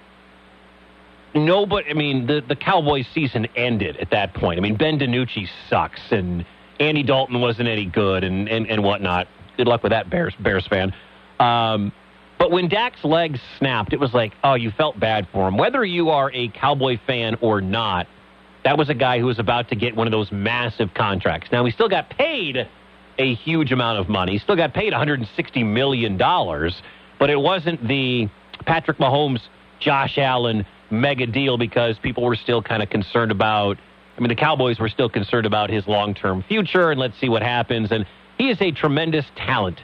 [1.33, 4.59] nobody, I mean, the, the Cowboys season ended at that point.
[4.59, 6.45] I mean, Ben DiNucci sucks and
[6.79, 9.27] Andy Dalton wasn't any good and, and, and whatnot.
[9.55, 10.93] Good luck with that, Bears, Bears fan.
[11.39, 11.91] Um,
[12.37, 15.57] but when Dak's legs snapped, it was like, oh, you felt bad for him.
[15.57, 18.07] Whether you are a Cowboy fan or not,
[18.63, 21.49] that was a guy who was about to get one of those massive contracts.
[21.51, 22.67] Now, he still got paid
[23.17, 24.33] a huge amount of money.
[24.33, 28.29] He still got paid $160 million, but it wasn't the
[28.65, 29.41] Patrick Mahomes,
[29.79, 33.77] Josh Allen mega deal because people were still kind of concerned about,
[34.17, 37.29] I mean, the Cowboys were still concerned about his long term future, and let's see
[37.29, 37.91] what happens.
[37.91, 38.05] And
[38.37, 39.81] he is a tremendous talent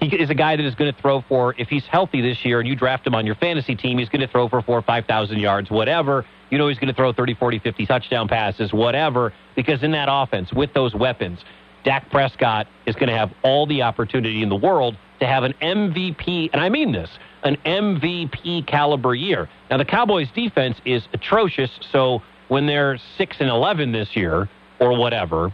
[0.00, 2.60] he is a guy that is going to throw for, if he's healthy this year
[2.60, 4.82] and you draft him on your fantasy team, he's going to throw for four or
[4.82, 6.24] 5,000 yards, whatever.
[6.50, 10.08] You know he's going to throw 30, 40, 50 touchdown passes, whatever, because in that
[10.10, 11.40] offense, with those weapons,
[11.84, 15.54] Dak Prescott is going to have all the opportunity in the world to have an
[15.62, 17.10] MVP, and I mean this,
[17.42, 19.48] an MVP caliber year.
[19.70, 24.96] Now, the Cowboys' defense is atrocious, so when they're 6 and 11 this year, or
[24.96, 25.52] whatever,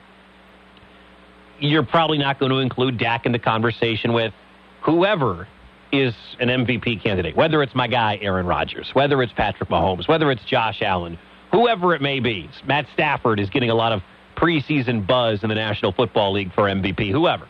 [1.63, 4.35] you're probably not going to include Dak in the conversation with
[4.83, 5.49] whoever
[5.93, 10.31] is an MVP candidate, whether it's my guy Aaron Rodgers, whether it's Patrick Mahomes, whether
[10.31, 11.19] it's Josh Allen,
[11.53, 12.51] whoever it may be.
[12.67, 14.03] Matt Stafford is getting a lot of
[14.37, 17.47] preseason buzz in the National Football League for MVP, whoever.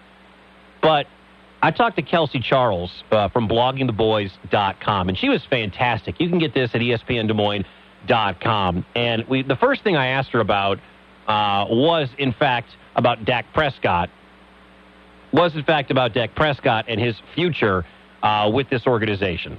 [0.83, 1.07] But
[1.63, 6.21] I talked to Kelsey Charles uh, from bloggingtheboys.com, and she was fantastic.
[6.21, 8.87] You can get this at espndesmoines.com.
[8.97, 10.79] And we, the first thing I asked her about
[11.29, 14.11] uh, was, in fact, about Dak Prescott
[15.33, 17.85] was, in fact, about Dak Prescott and his future
[18.23, 19.59] uh, with this organization.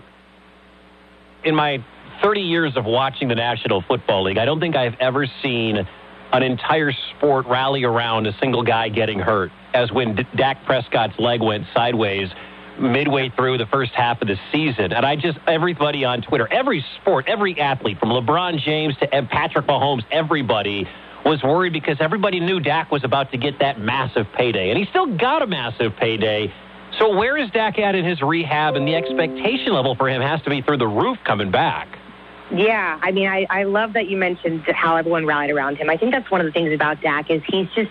[1.44, 1.84] In my
[2.22, 5.86] 30 years of watching the National Football League, I don't think I've ever seen
[6.32, 11.18] an entire sport rally around a single guy getting hurt as when D- Dak Prescott's
[11.20, 12.30] leg went sideways
[12.80, 14.94] midway through the first half of the season.
[14.94, 19.68] And I just, everybody on Twitter, every sport, every athlete, from LeBron James to Patrick
[19.68, 20.88] Mahomes, everybody
[21.26, 24.70] was worried because everybody knew Dak was about to get that massive payday.
[24.70, 26.54] And he still got a massive payday.
[27.00, 28.76] So where is Dak at in his rehab?
[28.76, 31.88] And the expectation level for him has to be through the roof coming back.
[32.54, 35.90] Yeah, I mean, I, I love that you mentioned how everyone rallied around him.
[35.90, 37.90] I think that's one of the things about Dak is he's just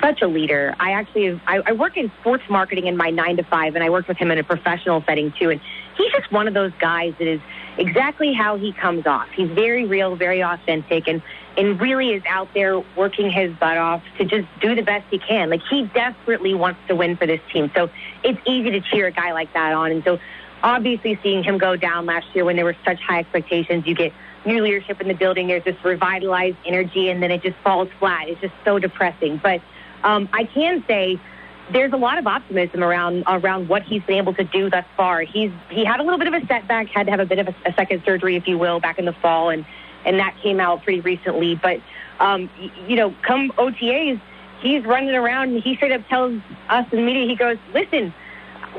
[0.00, 0.74] such a leader.
[0.80, 3.90] I actually I, I work in sports marketing in my nine to five, and I
[3.90, 5.50] work with him in a professional setting too.
[5.50, 5.60] And
[5.96, 7.40] he's just one of those guys that is
[7.78, 9.28] exactly how he comes off.
[9.36, 11.22] He's very real, very authentic, and
[11.56, 15.18] and really is out there working his butt off to just do the best he
[15.18, 15.50] can.
[15.50, 17.70] Like he desperately wants to win for this team.
[17.74, 17.90] So
[18.22, 19.90] it's easy to cheer a guy like that on.
[19.90, 20.18] And so
[20.62, 24.12] obviously seeing him go down last year when there were such high expectations, you get
[24.44, 25.48] new leadership in the building.
[25.48, 28.28] There's this revitalized energy, and then it just falls flat.
[28.28, 29.40] It's just so depressing.
[29.42, 29.60] But
[30.02, 31.20] um, I can say
[31.72, 35.22] there's a lot of optimism around around what he's been able to do thus far.
[35.22, 37.48] He's he had a little bit of a setback, had to have a bit of
[37.48, 39.64] a, a second surgery, if you will, back in the fall, and
[40.04, 41.54] and that came out pretty recently.
[41.54, 41.80] But
[42.18, 42.50] um,
[42.86, 44.20] you know, come OTAs,
[44.60, 48.14] he's running around and he straight up tells us in the media, he goes, "Listen."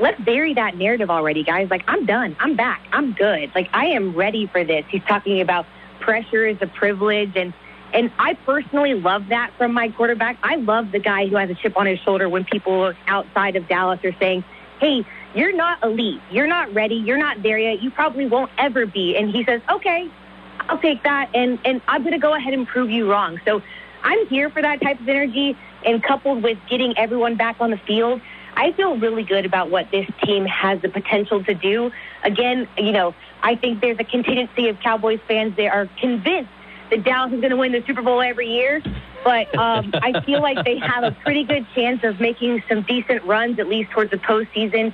[0.00, 1.68] let's bury that narrative already, guys.
[1.70, 2.36] Like, I'm done.
[2.40, 2.82] I'm back.
[2.92, 3.52] I'm good.
[3.54, 4.84] Like, I am ready for this.
[4.88, 5.66] He's talking about
[6.00, 7.32] pressure is a privilege.
[7.36, 7.52] And,
[7.92, 10.38] and I personally love that from my quarterback.
[10.42, 13.68] I love the guy who has a chip on his shoulder when people outside of
[13.68, 14.44] Dallas are saying,
[14.80, 15.04] hey,
[15.34, 16.20] you're not elite.
[16.30, 16.96] You're not ready.
[16.96, 17.82] You're not there yet.
[17.82, 19.16] You probably won't ever be.
[19.16, 20.10] And he says, okay,
[20.60, 21.30] I'll take that.
[21.34, 23.40] And, and I'm going to go ahead and prove you wrong.
[23.44, 23.62] So
[24.02, 25.56] I'm here for that type of energy.
[25.84, 28.20] And coupled with getting everyone back on the field,
[28.54, 31.90] I feel really good about what this team has the potential to do.
[32.22, 36.50] Again, you know, I think there's a contingency of Cowboys fans that are convinced
[36.90, 38.82] that Dallas is going to win the Super Bowl every year.
[39.24, 43.24] But um, I feel like they have a pretty good chance of making some decent
[43.24, 44.92] runs, at least towards the postseason,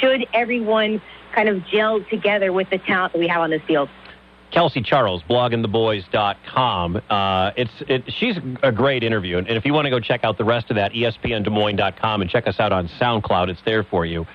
[0.00, 3.88] should everyone kind of gel together with the talent that we have on this field.
[4.50, 7.02] Kelsey Charles, bloggingtheboys.com.
[7.08, 10.38] Uh, it's it, she's a great interview, and if you want to go check out
[10.38, 13.48] the rest of that, ESPNDesMoines.com, and check us out on SoundCloud.
[13.48, 14.26] It's there for you.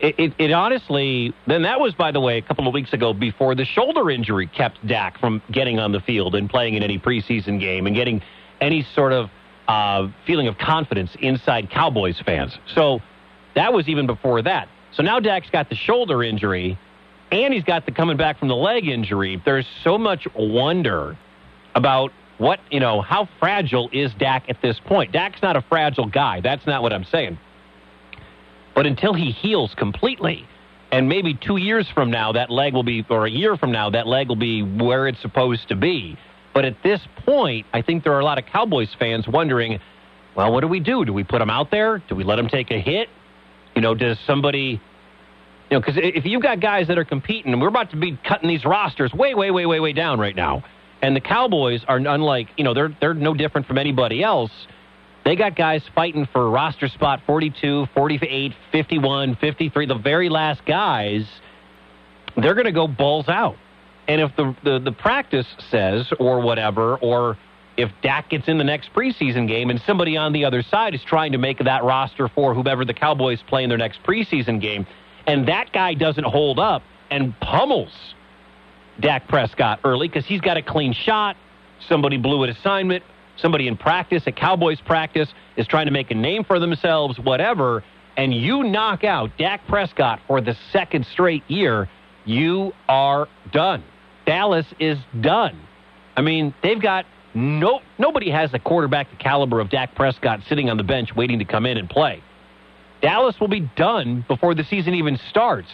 [0.00, 3.12] It, it, it, honestly, then that was, by the way, a couple of weeks ago
[3.12, 6.98] before the shoulder injury kept Dak from getting on the field and playing in any
[6.98, 8.22] preseason game and getting
[8.60, 9.28] any sort of
[9.66, 12.56] uh, feeling of confidence inside Cowboys fans.
[12.74, 13.00] So
[13.54, 14.68] that was even before that.
[14.92, 16.78] So now Dak's got the shoulder injury
[17.30, 19.40] and he's got the coming back from the leg injury.
[19.44, 21.16] There's so much wonder
[21.74, 25.12] about what, you know, how fragile is Dak at this point?
[25.12, 26.40] Dak's not a fragile guy.
[26.40, 27.38] That's not what I'm saying.
[28.74, 30.46] But until he heals completely,
[30.90, 33.90] and maybe two years from now, that leg will be, or a year from now,
[33.90, 36.16] that leg will be where it's supposed to be.
[36.54, 39.80] But at this point, I think there are a lot of Cowboys fans wondering,
[40.34, 41.04] well, what do we do?
[41.04, 42.02] Do we put him out there?
[42.08, 43.08] Do we let him take a hit?
[43.74, 44.80] You know, does somebody
[45.70, 48.18] you know, because if you've got guys that are competing, and we're about to be
[48.26, 50.64] cutting these rosters way, way, way, way, way down right now,
[51.02, 54.50] and the Cowboys are unlike, you know, they're they're no different from anybody else.
[55.24, 61.26] They got guys fighting for roster spot 42, 48, 51, 53, the very last guys.
[62.36, 63.56] They're going to go balls out.
[64.06, 67.36] And if the, the, the practice says, or whatever, or
[67.76, 71.02] if Dak gets in the next preseason game and somebody on the other side is
[71.04, 74.86] trying to make that roster for whoever the Cowboys play in their next preseason game,
[75.28, 77.92] and that guy doesn't hold up and pummels
[79.00, 81.36] Dak Prescott early because he's got a clean shot.
[81.88, 83.04] Somebody blew an assignment.
[83.36, 87.84] Somebody in practice, a Cowboys practice, is trying to make a name for themselves, whatever,
[88.16, 91.88] and you knock out Dak Prescott for the second straight year,
[92.24, 93.84] you are done.
[94.26, 95.56] Dallas is done.
[96.16, 100.68] I mean, they've got no nobody has a quarterback the caliber of Dak Prescott sitting
[100.68, 102.22] on the bench waiting to come in and play.
[103.00, 105.70] Dallas will be done before the season even starts.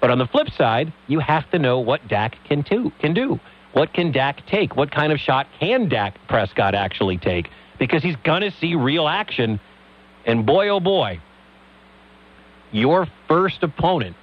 [0.00, 2.90] But on the flip side, you have to know what Dak can do.
[2.98, 3.38] Can do.
[3.72, 4.76] What can Dak take?
[4.76, 7.48] What kind of shot can Dak Prescott actually take?
[7.78, 9.60] Because he's going to see real action.
[10.26, 11.20] And boy, oh boy,
[12.72, 14.16] your first opponent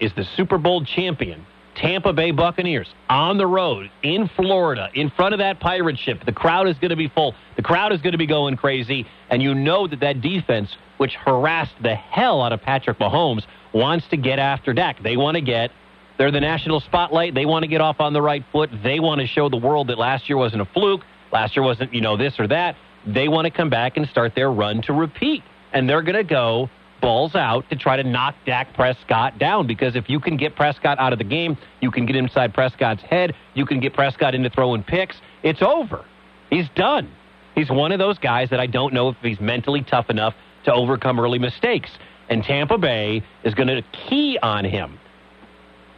[0.00, 5.32] is the Super Bowl champion, Tampa Bay Buccaneers, on the road in Florida, in front
[5.34, 6.24] of that pirate ship.
[6.24, 7.34] The crowd is going to be full.
[7.56, 9.06] The crowd is going to be going crazy.
[9.30, 14.06] And you know that that defense which harassed the hell out of Patrick Mahomes, wants
[14.10, 15.02] to get after Dak.
[15.02, 15.72] They want to get,
[16.16, 17.34] they're the national spotlight.
[17.34, 18.70] They want to get off on the right foot.
[18.84, 21.00] They want to show the world that last year wasn't a fluke.
[21.32, 22.76] Last year wasn't, you know, this or that.
[23.04, 25.42] They want to come back and start their run to repeat.
[25.72, 26.70] And they're going to go
[27.00, 31.00] balls out to try to knock Dak Prescott down because if you can get Prescott
[31.00, 34.50] out of the game, you can get inside Prescott's head, you can get Prescott into
[34.50, 36.04] throwing picks, it's over.
[36.48, 37.10] He's done.
[37.56, 40.34] He's one of those guys that I don't know if he's mentally tough enough
[40.64, 41.90] to overcome early mistakes.
[42.28, 44.98] And Tampa Bay is going to key on him.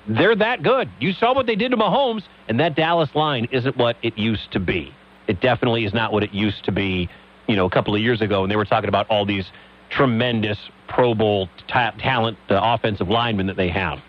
[0.07, 0.91] They're that good.
[0.99, 4.53] You saw what they did to Mahomes, and that Dallas line isn't what it used
[4.53, 4.93] to be.
[5.27, 7.09] It definitely is not what it used to be,
[7.47, 9.47] you know, a couple of years ago when they were talking about all these
[9.91, 10.59] tremendous
[10.89, 14.01] Pro Bowl ta- talent, the offensive linemen that they have.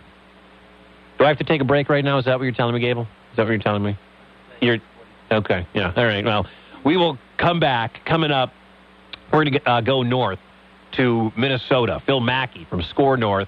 [1.18, 2.18] Do I have to take a break right now?
[2.18, 3.04] Is that what you're telling me, Gable?
[3.04, 3.98] Is that what you're telling me?
[4.62, 4.80] You're
[5.32, 5.66] okay.
[5.74, 5.94] Yeah.
[5.96, 6.26] All right.
[6.26, 6.46] Well,
[6.84, 8.04] we will come back.
[8.06, 8.52] Coming up,
[9.32, 10.40] we're going to uh, go north
[10.98, 12.02] to Minnesota.
[12.06, 13.48] Phil Mackey from SKOR North.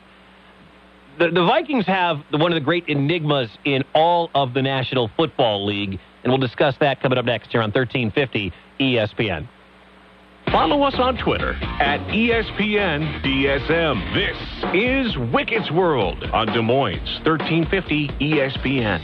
[1.20, 5.66] The, the Vikings have one of the great enigmas in all of the National Football
[5.66, 9.48] League, and we'll discuss that coming up next here on 1350 ESPN.
[10.52, 14.14] Follow us on Twitter at ESPN DSM.
[14.14, 14.38] This
[14.74, 19.04] is Wicket's World on Des Moines, 1350 ESPN.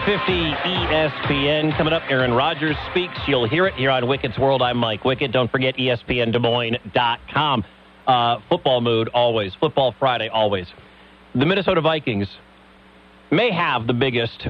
[0.00, 2.02] Thirteen fifty ESPN coming up.
[2.08, 3.18] Aaron Rodgers speaks.
[3.26, 4.62] You'll hear it here on Wicket's World.
[4.62, 5.32] I'm Mike Wicket.
[5.32, 7.64] Don't forget ESPNDesMoines.com.
[8.06, 9.52] Uh, football mood always.
[9.54, 10.66] Football Friday always.
[11.34, 12.28] The Minnesota Vikings
[13.30, 14.48] may have the biggest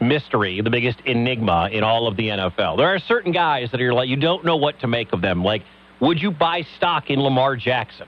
[0.00, 2.76] mystery, the biggest enigma in all of the NFL.
[2.76, 5.44] There are certain guys that are like you don't know what to make of them.
[5.44, 5.62] Like,
[6.00, 8.06] would you buy stock in Lamar Jackson,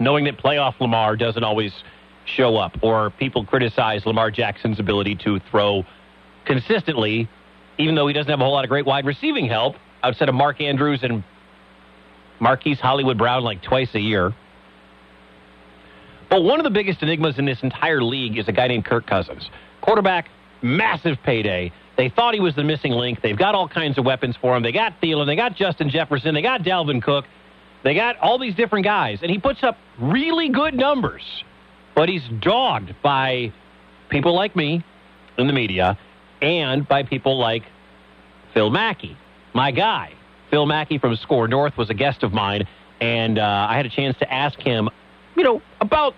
[0.00, 1.72] knowing that playoff Lamar doesn't always
[2.24, 5.84] show up, or people criticize Lamar Jackson's ability to throw
[6.48, 7.28] consistently,
[7.76, 10.34] even though he doesn't have a whole lot of great wide receiving help outside of
[10.34, 11.22] Mark Andrews and
[12.40, 14.34] Marquise Hollywood Brown like twice a year.
[16.30, 19.06] But one of the biggest enigmas in this entire league is a guy named Kirk
[19.06, 19.48] Cousins.
[19.80, 20.28] Quarterback,
[20.62, 21.72] massive payday.
[21.96, 23.20] They thought he was the missing link.
[23.22, 24.62] They've got all kinds of weapons for him.
[24.62, 27.24] They got Thielen, they got Justin Jefferson, they got Dalvin Cook,
[27.82, 31.22] they got all these different guys, and he puts up really good numbers.
[31.94, 33.52] But he's dogged by
[34.08, 34.84] people like me
[35.36, 35.98] in the media
[36.40, 37.62] and by people like
[38.54, 39.16] Phil Mackey,
[39.54, 40.12] my guy.
[40.50, 42.66] Phil Mackey from SKOR North was a guest of mine,
[43.00, 44.88] and uh, I had a chance to ask him,
[45.36, 46.14] you know, about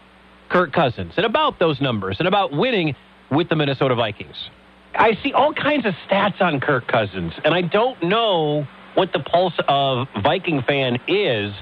[0.49, 2.95] Kirk Cousins and about those numbers and about winning
[3.31, 4.51] with the Minnesota Vikings.
[4.95, 9.21] I see all kinds of stats on Kirk Cousins, and I don't know what the
[9.21, 11.53] pulse of Viking fan is.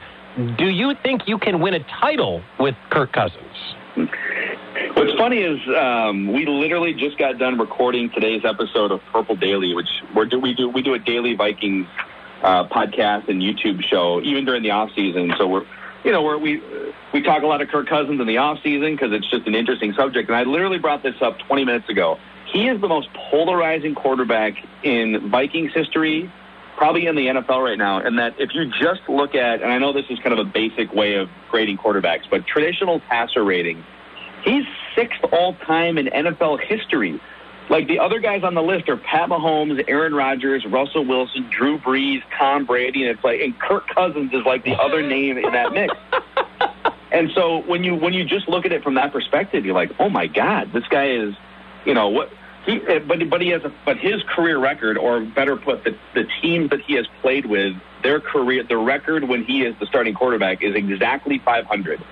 [0.56, 4.08] Do you think you can win a title with Kirk Cousins?
[5.08, 9.72] What's funny is um, we literally just got done recording today's episode of Purple Daily,
[9.72, 11.86] which we do we do a daily Vikings
[12.42, 15.32] uh, podcast and YouTube show even during the off season.
[15.38, 15.64] So we're
[16.04, 16.62] you know we're, we
[17.14, 19.54] we talk a lot of Kirk Cousins in the off season because it's just an
[19.54, 20.28] interesting subject.
[20.28, 22.18] And I literally brought this up 20 minutes ago.
[22.52, 26.30] He is the most polarizing quarterback in Vikings history,
[26.76, 27.98] probably in the NFL right now.
[27.98, 30.50] And that if you just look at, and I know this is kind of a
[30.50, 33.82] basic way of grading quarterbacks, but traditional passer rating,
[34.48, 37.20] he's sixth all time in NFL history.
[37.70, 41.78] Like the other guys on the list are Pat Mahomes, Aaron Rodgers, Russell Wilson, Drew
[41.78, 45.52] Brees, Tom Brady, and it's like, and Kirk Cousins is like the other name in
[45.52, 45.94] that mix.
[47.10, 49.92] And so when you when you just look at it from that perspective, you're like,
[49.98, 51.34] oh my God, this guy is,
[51.84, 52.30] you know what.
[52.66, 56.26] He, but but he has a but his career record, or better put, the the
[56.42, 60.12] teams that he has played with, their career, the record when he is the starting
[60.12, 62.02] quarterback is exactly 500,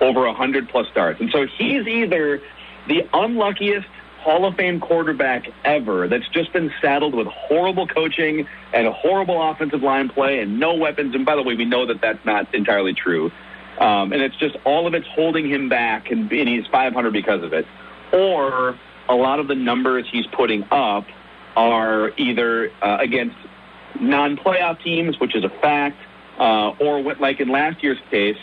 [0.00, 2.40] over 100 plus starts, and so he's either
[2.88, 3.86] the unluckiest
[4.20, 9.82] Hall of Fame quarterback ever that's just been saddled with horrible coaching and horrible offensive
[9.82, 11.14] line play and no weapons.
[11.14, 13.32] And by the way, we know that that's not entirely true.
[13.78, 17.42] Um, and it's just all of it's holding him back, and, and he's 500 because
[17.42, 17.66] of it.
[18.12, 18.78] Or
[19.08, 21.06] a lot of the numbers he's putting up
[21.56, 23.36] are either uh, against
[23.98, 25.96] non-playoff teams, which is a fact,
[26.38, 28.36] uh, or what, like in last year's case,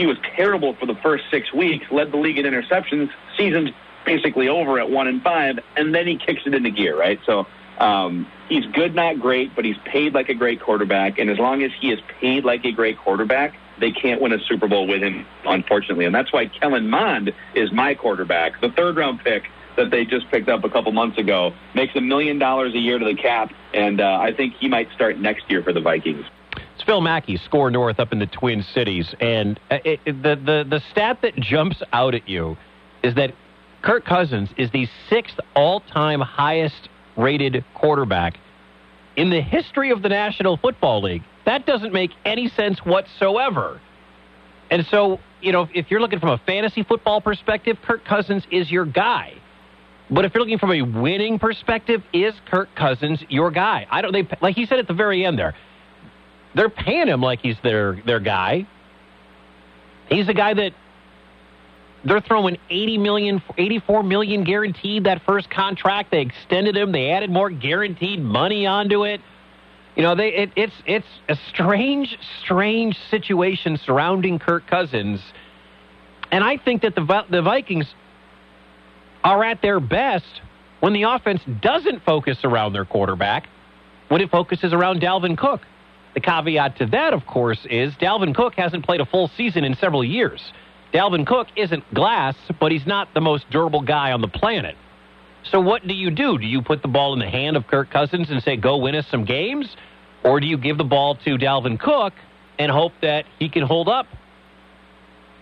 [0.00, 3.10] he was terrible for the first six weeks, led the league in interceptions.
[3.36, 3.68] Season's
[4.06, 7.20] basically over at one and five, and then he kicks it into gear, right?
[7.26, 7.46] So
[7.76, 11.18] um, he's good, not great, but he's paid like a great quarterback.
[11.18, 14.38] And as long as he is paid like a great quarterback, they can't win a
[14.48, 16.06] Super Bowl with him, unfortunately.
[16.06, 20.30] And that's why Kellen Mond is my quarterback, the third round pick that they just
[20.30, 21.52] picked up a couple months ago.
[21.74, 24.90] Makes a million dollars a year to the cap, and uh, I think he might
[24.92, 26.24] start next year for the Vikings.
[26.80, 30.34] It's Phil Mackey, SKOR North up in the Twin Cities, and uh, it, it, the
[30.34, 32.56] the the stat that jumps out at you
[33.02, 33.34] is that
[33.82, 38.38] Kirk Cousins is the sixth all-time highest-rated quarterback
[39.14, 41.22] in the history of the National Football League.
[41.44, 43.78] That doesn't make any sense whatsoever.
[44.70, 48.70] And so, you know, if you're looking from a fantasy football perspective, Kirk Cousins is
[48.70, 49.34] your guy.
[50.08, 53.86] But if you're looking from a winning perspective, is Kirk Cousins your guy?
[53.90, 54.12] I don't.
[54.12, 55.54] They like he said at the very end there.
[56.54, 58.66] They're paying him like he's their their guy.
[60.08, 60.72] He's a guy that
[62.04, 66.10] they're throwing 80 million, 84 million guaranteed that first contract.
[66.10, 66.92] They extended him.
[66.92, 69.20] They added more guaranteed money onto it.
[69.96, 75.20] You know, they it, it's it's a strange, strange situation surrounding Kirk Cousins,
[76.30, 77.86] and I think that the the Vikings
[79.22, 80.40] are at their best
[80.78, 83.48] when the offense doesn't focus around their quarterback,
[84.08, 85.60] when it focuses around Dalvin Cook.
[86.14, 89.74] The caveat to that, of course, is Dalvin Cook hasn't played a full season in
[89.76, 90.42] several years.
[90.92, 94.74] Dalvin Cook isn't glass, but he's not the most durable guy on the planet.
[95.44, 96.36] So what do you do?
[96.36, 98.94] Do you put the ball in the hand of Kirk Cousins and say, go win
[98.94, 99.74] us some games?
[100.24, 102.12] Or do you give the ball to Dalvin Cook
[102.58, 104.06] and hope that he can hold up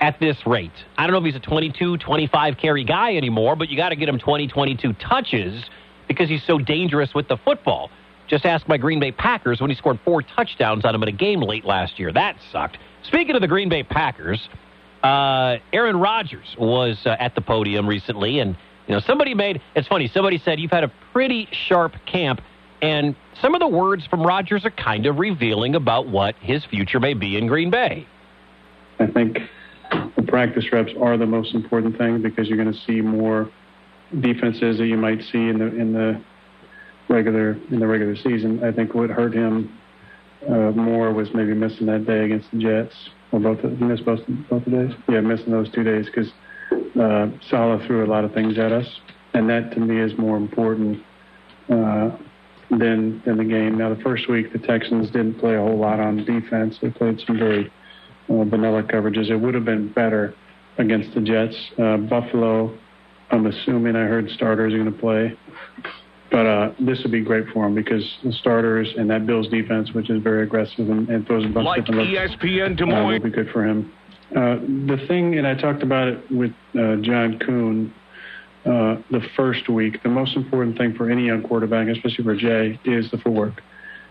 [0.00, 0.70] at this rate?
[0.96, 3.96] I don't know if he's a 22, 25 carry guy anymore, but you got to
[3.96, 5.64] get him 20, 22 touches
[6.06, 7.90] because he's so dangerous with the football.
[8.28, 11.12] Just ask my Green Bay Packers when he scored four touchdowns on him in a
[11.12, 12.12] game late last year.
[12.12, 12.78] That sucked.
[13.02, 14.48] Speaking of the Green Bay Packers,
[15.02, 18.56] uh, Aaron Rodgers was uh, at the podium recently, and
[18.86, 20.08] you know somebody made it's funny.
[20.08, 22.40] Somebody said you've had a pretty sharp camp,
[22.82, 27.00] and some of the words from Rodgers are kind of revealing about what his future
[27.00, 28.06] may be in Green Bay.
[28.98, 29.38] I think
[30.16, 33.50] the practice reps are the most important thing because you're going to see more
[34.20, 36.20] defenses that you might see in the in the
[37.08, 38.62] regular in the regular season.
[38.62, 39.78] I think what hurt him
[40.46, 42.94] uh, more was maybe missing that day against the Jets,
[43.32, 43.60] or both.
[43.60, 44.92] He missed both both the days.
[45.08, 46.30] Yeah, missing those two days because
[47.00, 48.86] uh, Saleh threw a lot of things at us,
[49.34, 51.02] and that to me is more important
[51.68, 52.10] uh,
[52.70, 53.78] than than the game.
[53.78, 56.76] Now, the first week the Texans didn't play a whole lot on defense.
[56.80, 57.72] They played some very
[58.28, 59.30] uh, vanilla coverages.
[59.30, 60.34] It would have been better
[60.78, 61.56] against the Jets.
[61.78, 62.76] Uh, Buffalo,
[63.30, 65.36] I'm assuming I heard starters are going to play.
[66.30, 69.92] But uh, this would be great for him because the starters and that Bills defense,
[69.92, 72.84] which is very aggressive and, and throws a bunch Like of different looks, ESPN Des
[72.84, 73.92] uh, will be good for him.
[74.36, 74.56] Uh,
[74.86, 77.94] the thing, and I talked about it with uh, John Kuhn
[78.66, 82.78] uh, the first week, the most important thing for any young quarterback, especially for Jay,
[82.84, 83.62] is the footwork.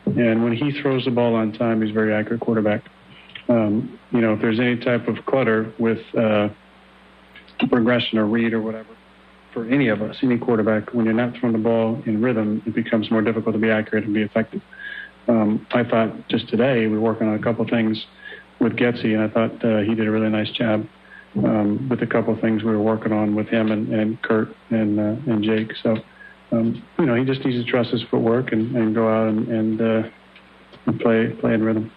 [0.06, 2.84] And when he throws the ball on time, he's a very accurate quarterback.
[3.50, 6.50] Um, you know, if there's any type of clutter with uh,
[7.70, 8.97] progression or read or whatever,
[9.58, 12.76] for any of us, any quarterback, when you're not throwing the ball in rhythm, it
[12.76, 14.62] becomes more difficult to be accurate and be effective.
[15.28, 18.06] Um, I thought just today we were working on a couple things
[18.60, 20.86] with Getsy, and I thought uh, he did a really nice job
[21.38, 24.50] um, with a couple of things we were working on with him and, and Kurt
[24.70, 25.72] and uh, and Jake.
[25.82, 25.98] So,
[26.52, 29.48] um, you know, he just needs to trust his footwork and, and go out and,
[29.48, 30.10] and, uh,
[30.86, 31.92] and play play in rhythm.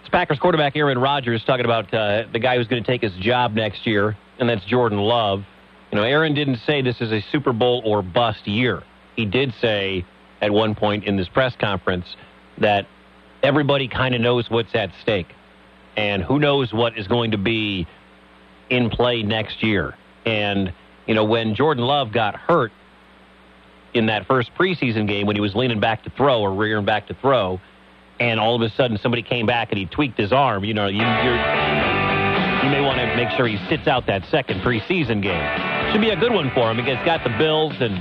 [0.00, 3.12] It's Packers quarterback Aaron Rodgers talking about uh, the guy who's going to take his
[3.20, 5.44] job next year, and that's Jordan Love.
[5.90, 8.82] You know, Aaron didn't say this is a Super Bowl or bust year.
[9.16, 10.04] He did say
[10.40, 12.06] at one point in this press conference
[12.58, 12.86] that
[13.42, 15.34] everybody kind of knows what's at stake,
[15.96, 17.86] and who knows what is going to be
[18.68, 19.96] in play next year.
[20.24, 20.72] And
[21.06, 22.72] you know, when Jordan Love got hurt
[23.92, 27.08] in that first preseason game when he was leaning back to throw or rearing back
[27.08, 27.60] to throw,
[28.20, 30.86] and all of a sudden somebody came back and he tweaked his arm, you know,
[30.86, 35.69] you, you may want to make sure he sits out that second preseason game.
[35.92, 37.96] Should be a good one for him because he's got the Bills, and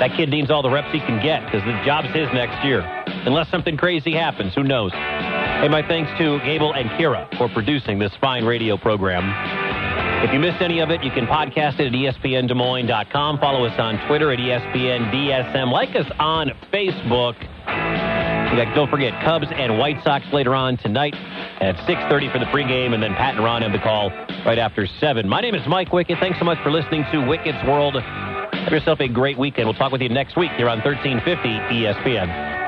[0.00, 2.82] that kid needs all the reps he can get because the job's his next year.
[3.26, 4.92] Unless something crazy happens, who knows?
[4.92, 9.24] Hey, my thanks to Gable and Kira for producing this fine radio program.
[10.24, 13.38] If you missed any of it, you can podcast it at E espndesmoines.com.
[13.38, 15.72] Follow us on Twitter at ESPNDSM.
[15.72, 17.34] Like us on Facebook.
[18.76, 21.14] Don't forget Cubs and White Sox later on tonight
[21.62, 24.10] at 6.30 for the pregame, and then Pat and Ron have the call
[24.44, 25.28] right after 7.
[25.28, 26.18] My name is Mike Wickett.
[26.18, 27.94] Thanks so much for listening to Wickett's World.
[27.94, 29.68] Have yourself a great weekend.
[29.68, 32.61] We'll talk with you next week here on 1350 ESPN.